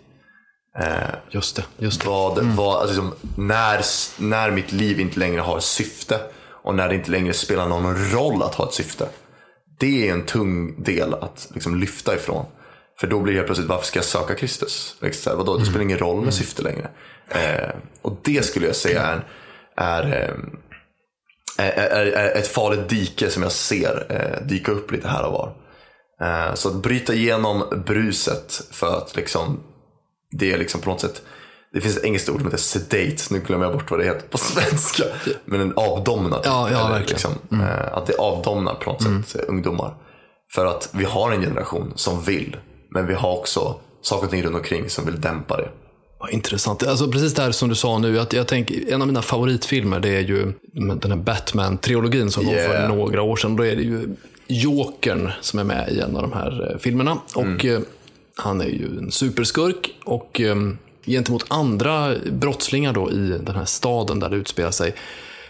[1.29, 1.63] Just det.
[1.77, 2.07] Just det.
[2.07, 3.81] Vad, vad, alltså liksom, när,
[4.17, 6.19] när mitt liv inte längre har syfte
[6.63, 9.09] och när det inte längre spelar någon roll att ha ett syfte.
[9.79, 12.45] Det är en tung del att liksom, lyfta ifrån.
[12.99, 14.95] För då blir det helt plötsligt, varför ska jag söka Kristus?
[15.01, 16.89] Liksom, vadå, det spelar ingen roll med syfte längre.
[17.29, 17.69] Eh,
[18.01, 19.25] och det skulle jag säga är,
[19.77, 25.07] är, eh, är, är, är ett farligt dike som jag ser eh, dyka upp lite
[25.07, 25.53] här och var.
[26.21, 29.59] Eh, så att bryta igenom bruset för att liksom
[30.31, 31.21] det är liksom på något sätt
[31.73, 34.27] det finns ett engelskt ord som heter sedate, nu glömmer jag bort vad det heter
[34.27, 35.03] på svenska.
[35.45, 36.41] Men en avdomnad.
[36.43, 37.07] Ja, ja, verkligen.
[37.07, 39.95] Liksom, eh, Att det avdomnar på något sätt eh, ungdomar.
[40.53, 42.57] För att vi har en generation som vill,
[42.93, 45.69] men vi har också saker och ting runt omkring som vill dämpa det.
[46.19, 46.83] Vad intressant.
[46.83, 48.19] Alltså precis det här som du sa nu.
[48.19, 52.53] Att jag tänker, en av mina favoritfilmer det är ju den här Batman-trilogin som kom
[52.53, 52.71] Yeah.
[52.71, 53.55] för några år sedan.
[53.55, 54.15] Då är det ju
[54.47, 57.17] Jokern som är med i en av de här eh, filmerna.
[57.35, 57.79] Och eh,
[58.35, 60.55] Han är ju en superskurk och eh,
[61.05, 64.95] gentemot andra brottslingar då i den här staden där det utspelar sig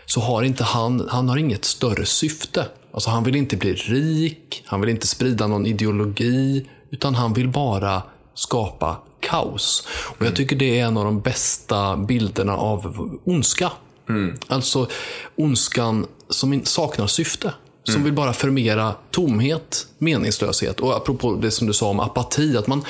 [0.05, 2.65] så har inte han, han har inget större syfte.
[2.91, 7.47] Alltså han vill inte bli rik, han vill inte sprida någon ideologi, utan han vill
[7.47, 8.01] bara
[8.33, 9.87] skapa kaos.
[10.19, 13.71] Och Jag tycker det är en av de bästa bilderna av ondska.
[14.47, 14.87] Alltså
[15.35, 17.53] ondskan som saknar syfte.
[17.83, 20.79] Som vill bara förmera tomhet, meningslöshet.
[20.79, 22.85] Och apropå det som du sa om apati, att man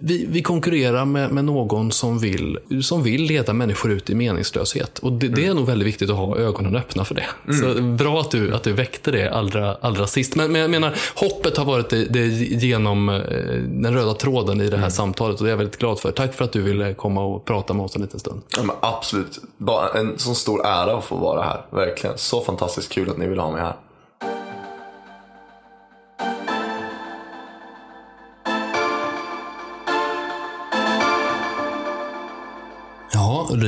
[0.00, 4.98] vi, vi konkurrerar med, med någon som vill, som vill leda människor ut i meningslöshet.
[4.98, 7.54] Och det, det är nog väldigt viktigt att ha ögonen öppna för det.
[7.54, 10.36] Så bra att du, att du väckte det allra, allra sist.
[10.36, 13.20] Men, men jag menar, hoppet har varit det, det genom eh,
[13.66, 16.12] den röda tråden i det här samtalet och det är jag väldigt glad för.
[16.12, 18.42] Tack för att du ville komma och prata med oss en liten stund.
[18.56, 21.60] Ja, absolut, bara en sån stor ära att få vara här.
[21.70, 23.76] Verkligen, så fantastiskt kul att ni vill ha mig här.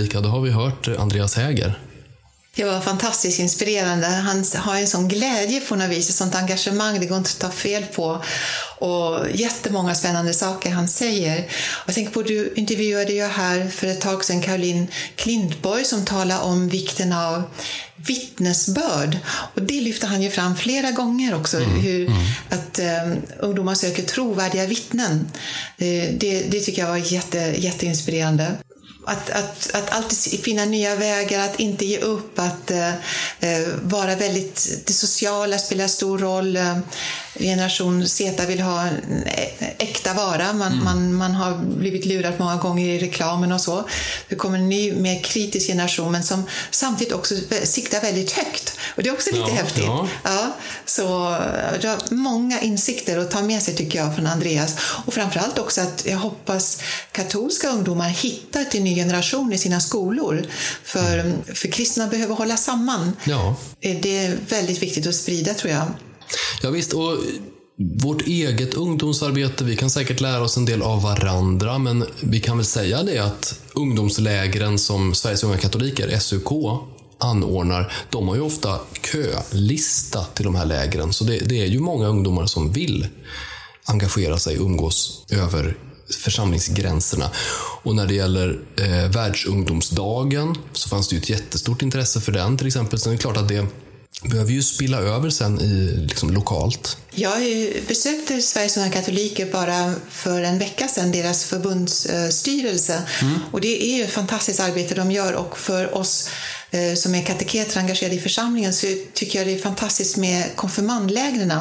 [0.01, 1.79] Ulrika, då har vi hört Andreas Häger.
[2.55, 4.07] Det var fantastiskt inspirerande.
[4.07, 7.39] Han har en sån glädje på något vis, ett sånt engagemang, det går inte att
[7.39, 8.23] ta fel på.
[8.79, 11.49] Och jättemånga spännande saker han säger.
[11.87, 14.87] Jag tänker på, du intervjuade ju här för ett tag sedan Caroline
[15.17, 17.43] Klintborg som talade om vikten av
[17.97, 19.19] vittnesbörd.
[19.55, 22.11] Och det lyfter han ju fram flera gånger också, hur
[22.49, 25.31] att eh, ungdomar söker trovärdiga vittnen.
[25.79, 28.57] Eh, det, det tycker jag var jätte, jätteinspirerande.
[29.11, 32.89] Att, att, att alltid finna nya vägar, att inte ge upp, att eh,
[33.41, 34.83] eh vara väldigt...
[34.87, 36.57] Det sociala spelar stor roll.
[36.57, 36.79] Eh,
[37.39, 39.25] Generation Z vill ha en
[39.79, 40.53] äkta vara.
[40.53, 43.89] Man, man, man har blivit lurad många gånger i reklamen och så.
[44.29, 48.73] Det kommer en ny, mer kritisk generation, men som samtidigt också siktar väldigt högt.
[48.97, 49.85] Och det är också lite Ja, häftigt.
[49.85, 50.09] ja.
[50.25, 51.05] Ja, så
[51.81, 54.75] det har många insikter att ta med sig tycker jag från Andreas.
[55.07, 56.79] Och framförallt också att jag hoppas
[57.13, 60.47] katolska ungdomar hittar till ny generation i sina skolor.
[60.85, 63.17] För, för kristna behöver hålla samman.
[63.25, 63.57] Ja.
[63.81, 65.87] Det är väldigt viktigt att sprida tror jag.
[66.63, 67.19] Ja, visst, och
[68.03, 72.57] vårt eget ungdomsarbete, vi kan säkert lära oss en del av varandra, men vi kan
[72.57, 76.49] väl säga det att ungdomslägren som Sveriges Unga Katoliker, SUK,
[77.19, 78.81] anordnar, de har ju ofta
[79.13, 81.13] kölista till de här lägren.
[81.13, 83.07] Så det, det är ju många ungdomar som vill
[83.85, 85.77] engagera sig, umgås över
[86.25, 87.31] församlingsgränserna.
[87.83, 92.59] Och när det gäller eh, världsungdomsdagen så fanns det ju ett jättestort intresse för den
[92.59, 92.99] till exempel.
[92.99, 93.67] Sen är det klart att det
[94.23, 96.97] behöver ju spilla över sen i, liksom, lokalt.
[97.11, 97.43] Jag
[97.89, 103.03] besökte Sveriges unga katoliker bara för en vecka sedan, deras förbundsstyrelse.
[103.23, 103.39] Mm.
[103.53, 106.31] Och det är ju ett fantastiskt arbete de gör och för oss
[106.71, 111.53] eh, som är kateketer engagerade i församlingen så tycker jag det är fantastiskt med konfirmandlägren.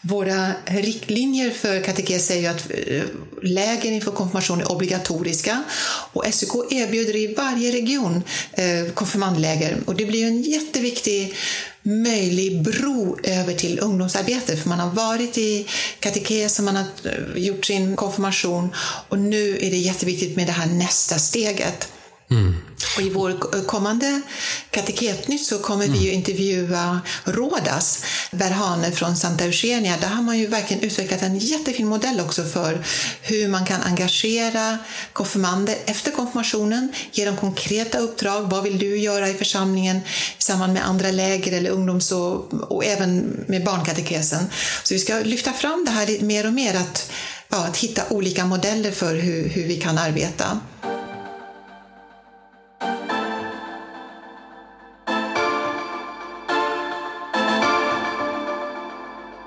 [0.00, 3.02] Våra riktlinjer för katekes säger ju att eh,
[3.42, 5.62] läger inför konfirmation är obligatoriska
[6.12, 11.34] och SUK erbjuder i varje region eh, konfirmandläger och det blir en jätteviktig
[11.84, 14.56] möjlig bro över till ungdomsarbete.
[14.56, 15.66] För man har varit i
[16.00, 18.74] katekes och man har eh, gjort sin konfirmation
[19.08, 21.88] och nu är det jätteviktigt med det här nästa steget.
[22.34, 22.56] Mm.
[22.96, 24.20] Och I vår kommande
[24.70, 25.98] Kateketnytt så kommer mm.
[25.98, 29.96] vi ju intervjua Rådas Verhane från Santa Eugenia.
[30.00, 32.84] Där har man ju verkligen utvecklat en jättefin modell också för
[33.22, 34.78] hur man kan engagera
[35.12, 38.42] konfirmander efter konfirmationen, ge dem konkreta uppdrag.
[38.50, 39.96] Vad vill du göra i församlingen
[40.38, 44.46] i samband med andra läger eller ungdoms och, och även med barnkatekesen.
[44.82, 47.10] Så vi ska lyfta fram det här mer och mer, att,
[47.48, 50.60] ja, att hitta olika modeller för hur, hur vi kan arbeta.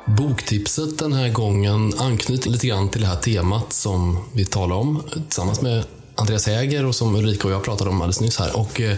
[0.06, 5.04] Boktipset den här gången anknyter lite grann till det här temat som vi talar om
[5.28, 5.84] tillsammans med
[6.16, 8.58] Andreas Häger och som Ulrika och jag pratade om alldeles nyss här.
[8.58, 8.98] Och eh,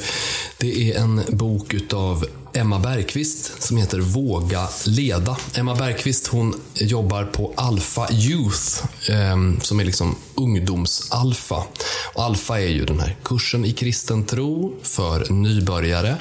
[0.57, 5.37] det är en bok utav Emma Bergqvist som heter Våga leda.
[5.55, 11.63] Emma Bergqvist hon jobbar på Alpha Youth ehm, som är liksom ungdomsalfa.
[12.13, 16.17] Och Alfa är ju den här kursen i kristen tro för nybörjare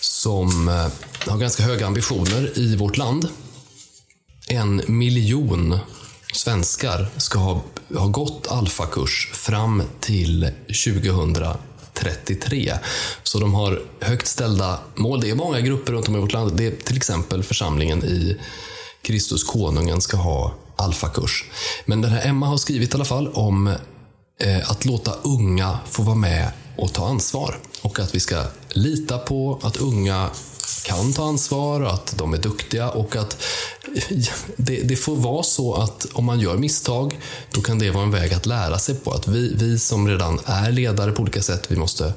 [0.00, 0.86] som eh,
[1.30, 3.28] har ganska höga ambitioner i vårt land
[4.48, 5.78] en miljon
[6.32, 7.62] svenskar ska ha,
[7.94, 10.50] ha gått alfakurs fram till
[12.00, 12.74] 33.
[13.22, 15.20] Så de har högt ställda mål.
[15.20, 16.56] Det är många grupper runt om i vårt land.
[16.56, 18.36] Det är till exempel församlingen i
[19.02, 21.44] Kristus konungen ska ha alfakurs.
[21.86, 23.66] Men den här Emma har skrivit i alla fall om
[24.40, 27.58] eh, att låta unga få vara med och ta ansvar.
[27.82, 30.30] Och att vi ska lita på att unga
[30.84, 33.42] kan ta ansvar och att de är duktiga och att
[34.56, 37.18] det, det, får vara så att om man gör misstag,
[37.52, 39.12] då kan det vara en väg att lära sig på.
[39.12, 42.12] Att vi, vi som redan är ledare på olika sätt, vi måste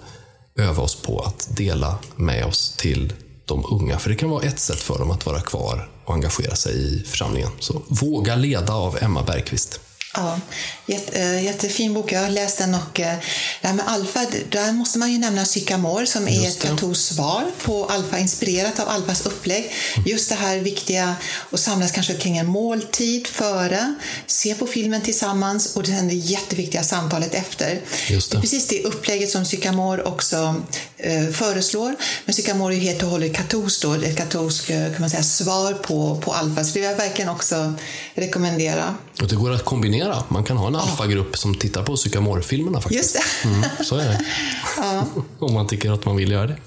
[0.56, 3.14] öva oss på att dela med oss till
[3.46, 4.00] de unga.
[4.00, 7.04] För det kan vara ett sätt för dem att vara kvar och engagera sig i
[7.08, 7.50] församlingen.
[7.60, 9.80] Så Våga leda av Emma Bergqvist.
[10.14, 10.40] Ja,
[10.88, 12.12] äh, jättefin bok.
[12.12, 13.18] Jag har läst den och äh,
[13.62, 17.44] det här med alfa, där måste man ju nämna Sycamore som är ett katolskt svar
[17.64, 19.72] på alfa, inspirerat av alfas upplägg.
[20.06, 21.16] Just det här viktiga
[21.52, 23.96] att samlas kanske kring en måltid före,
[24.28, 27.82] se på filmen tillsammans och sen det jätteviktiga samtalet efter.
[28.10, 28.38] Just det.
[28.38, 30.56] det är precis det upplägget som Sycamore också
[30.98, 31.96] äh, föreslår.
[32.26, 35.74] Men Sycamore är ju helt och hållet katolskt då, ett katolskt kan man säga, svar
[35.74, 36.64] på, på alfa.
[36.64, 37.74] Så det vill jag verkligen också
[38.14, 38.96] rekommendera.
[39.22, 40.01] Och det går att kombinera.
[40.28, 43.16] Man kan ha en alfagrupp som tittar på Sycamore-filmerna faktiskt.
[43.16, 43.50] Just det.
[43.50, 44.26] Mm, så är det.
[44.78, 45.06] ja.
[45.40, 46.58] Om man tycker att man vill göra det.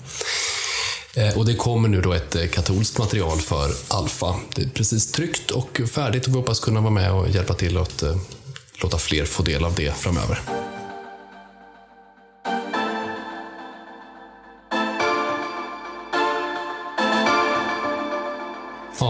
[1.16, 4.34] Eh, och det kommer nu då ett eh, katolskt material för alfa.
[4.54, 7.76] Det är precis tryckt och färdigt och vi hoppas kunna vara med och hjälpa till
[7.76, 8.16] att eh,
[8.82, 10.40] låta fler få del av det framöver.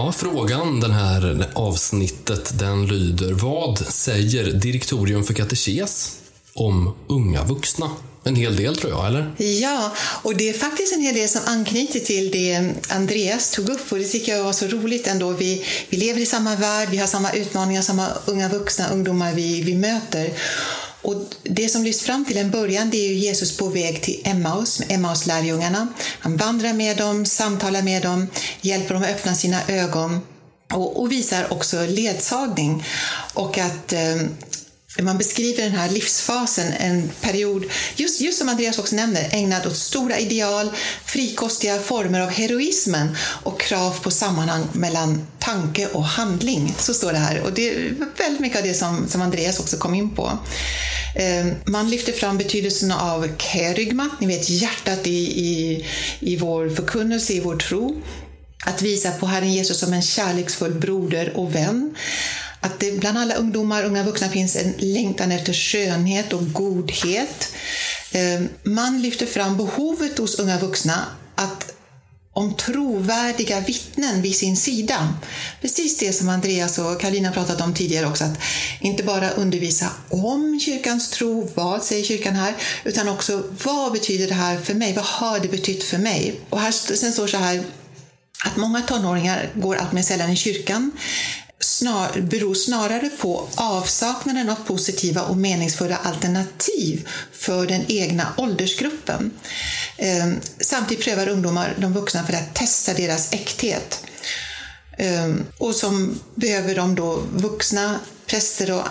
[0.05, 6.11] Ja, frågan den här avsnittet den lyder Vad säger Direktorium för katekes
[6.53, 7.89] om unga vuxna?
[8.23, 9.35] En hel del tror jag, eller?
[9.37, 13.91] Ja, och det är faktiskt en hel del som anknyter till det Andreas tog upp
[13.91, 15.31] och det tycker jag var så roligt ändå.
[15.31, 19.61] Vi, vi lever i samma värld, vi har samma utmaningar, samma unga vuxna ungdomar vi,
[19.61, 20.33] vi möter.
[21.05, 24.81] Och det som lyfts fram till en början det är Jesus på väg till Emmaus,
[24.89, 25.87] Emmaus-lärjungarna.
[26.19, 28.27] Han vandrar med dem, samtalar med dem,
[28.61, 30.19] hjälper dem att öppna sina ögon
[30.73, 32.83] och, och visar också ledsagning.
[33.33, 34.15] Och att eh,
[35.01, 37.65] man beskriver den här livsfasen, en period,
[37.95, 40.69] just, just som Andreas också nämner, ägnad åt stora ideal,
[41.05, 46.75] frikostiga former av heroismen och krav på sammanhang mellan tanke och handling.
[46.79, 47.41] Så står det här.
[47.41, 50.39] Och det är väldigt mycket av det som, som Andreas också kom in på.
[51.15, 55.85] Ehm, man lyfter fram betydelsen av kerygma, ni vet hjärtat i, i,
[56.19, 58.01] i vår förkunnelse, i vår tro.
[58.65, 61.95] Att visa på Herren Jesus som en kärleksfull broder och vän.
[62.65, 67.53] Att det bland alla ungdomar och unga vuxna finns en längtan efter skönhet och godhet.
[68.11, 71.05] Eh, man lyfter fram behovet hos unga vuxna
[71.35, 71.71] att
[72.33, 75.13] om trovärdiga vittnen vid sin sida.
[75.61, 78.39] Precis det som Andreas och Karolina pratat om tidigare också, att
[78.81, 84.33] inte bara undervisa om kyrkans tro, vad säger kyrkan här, utan också vad betyder det
[84.33, 84.93] här för mig?
[84.93, 86.39] Vad har det betytt för mig?
[86.49, 87.63] Och här, sen står så här
[88.45, 90.91] att många tonåringar går allt mer sällan i kyrkan
[91.77, 99.31] snar, beror snarare på avsaknaden av positiva och meningsfulla alternativ för den egna åldersgruppen.
[99.97, 104.03] Ehm, samtidigt prövar ungdomar de vuxna för att testa deras äkthet.
[104.97, 108.83] Ehm, och som behöver de då vuxna präster och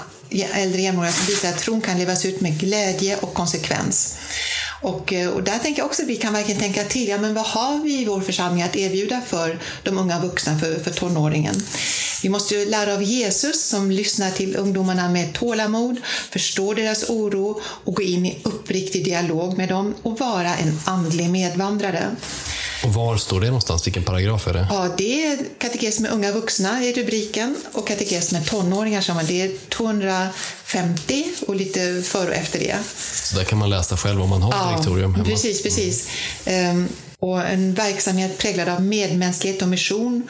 [0.55, 4.15] äldre jämnåriga som visar att tron kan levas ut med glädje och konsekvens.
[4.85, 7.09] Och, eh, och där tänker jag också att vi kan verkligen tänka till.
[7.09, 10.75] Ja, men vad har vi i vår församling att erbjuda för de unga vuxna, för,
[10.81, 11.55] för tonåringen?
[12.23, 17.61] Vi måste ju lära av Jesus som lyssnar till ungdomarna med tålamod, förstår deras oro
[17.85, 22.17] och gå in i uppriktig dialog med dem och vara en andlig medvandrare.
[22.85, 23.87] Och var står det någonstans?
[23.87, 24.67] Vilken paragraf är det?
[24.71, 29.01] Ja, det är katekes med unga vuxna i rubriken och katekes med tonåringar.
[29.01, 32.77] Som det är 250 och lite före och efter det.
[33.13, 35.29] Så där kan man läsa själv om man har ja, direktorium hemma?
[35.29, 36.09] Precis, precis.
[36.45, 36.89] Mm.
[37.19, 40.29] och en verksamhet präglad av medmänsklighet och mission.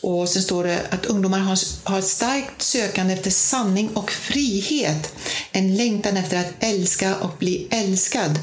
[0.00, 5.12] Och sen står det att ungdomar har, har ett starkt sökande efter sanning och frihet.
[5.52, 8.38] En längtan efter att älska och bli älskad.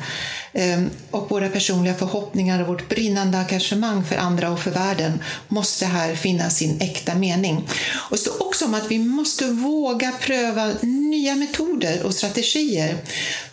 [0.58, 5.86] Ehm, och våra personliga förhoppningar och vårt brinnande engagemang för andra och för världen måste
[5.86, 7.68] här finna sin äkta mening.
[7.94, 12.98] Och det står också om att vi måste våga pröva nya metoder och strategier.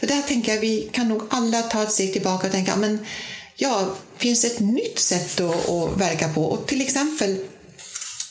[0.00, 3.06] För där tänker jag vi kan nog alla ta ett steg tillbaka och tänka men
[3.56, 6.44] ja, finns ett nytt sätt att, att verka på?
[6.44, 7.38] Och till exempel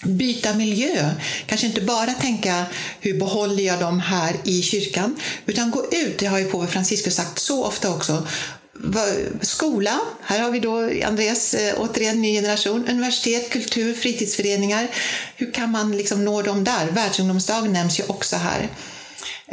[0.03, 1.09] byta miljö.
[1.45, 2.65] Kanske inte bara tänka
[2.99, 6.19] hur behåller jag dem här i kyrkan, utan gå ut.
[6.19, 8.27] Det har ju påve Franciscus sagt så ofta också
[9.41, 14.87] skola, här har vi då Andreas, eh, återigen ny generation, universitet, kultur, fritidsföreningar.
[15.35, 16.87] Hur kan man liksom nå dem där?
[16.91, 18.69] Världsungdomsdagen nämns ju också här.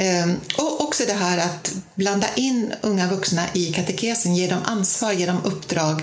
[0.00, 5.12] Ehm, och också det här att blanda in unga vuxna i katekesen, ge dem ansvar,
[5.12, 6.02] ge dem uppdrag,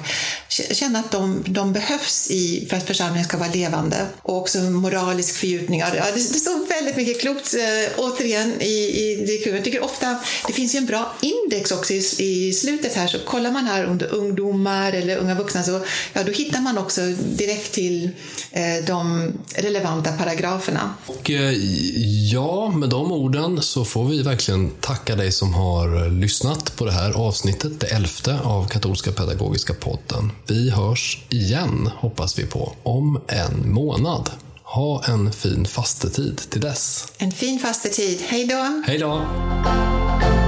[0.49, 4.05] känna att de, de behövs i, för att församlingen ska vara levande.
[4.21, 5.79] Och också moralisk fördjupning.
[5.79, 9.55] Ja, det, det står väldigt mycket klokt eh, återigen i, i direktivet.
[9.55, 13.19] Jag tycker ofta, det finns ju en bra index också i, i slutet här, så
[13.19, 15.81] kollar man här under ungdomar eller unga vuxna så
[16.13, 17.01] ja, då hittar man också
[17.37, 18.09] direkt till
[18.51, 20.93] eh, de relevanta paragraferna.
[21.05, 21.53] Och eh,
[22.31, 26.91] ja, med de orden så får vi verkligen tacka dig som har lyssnat på det
[26.91, 30.31] här avsnittet, det elfte av Katolska Pedagogiska podden.
[30.47, 34.29] Vi hörs igen, hoppas vi på, om en månad.
[34.63, 37.07] Ha en fin fastetid till dess.
[37.17, 38.19] En fin fastetid.
[38.27, 38.83] Hej då!
[38.87, 40.44] Hej då!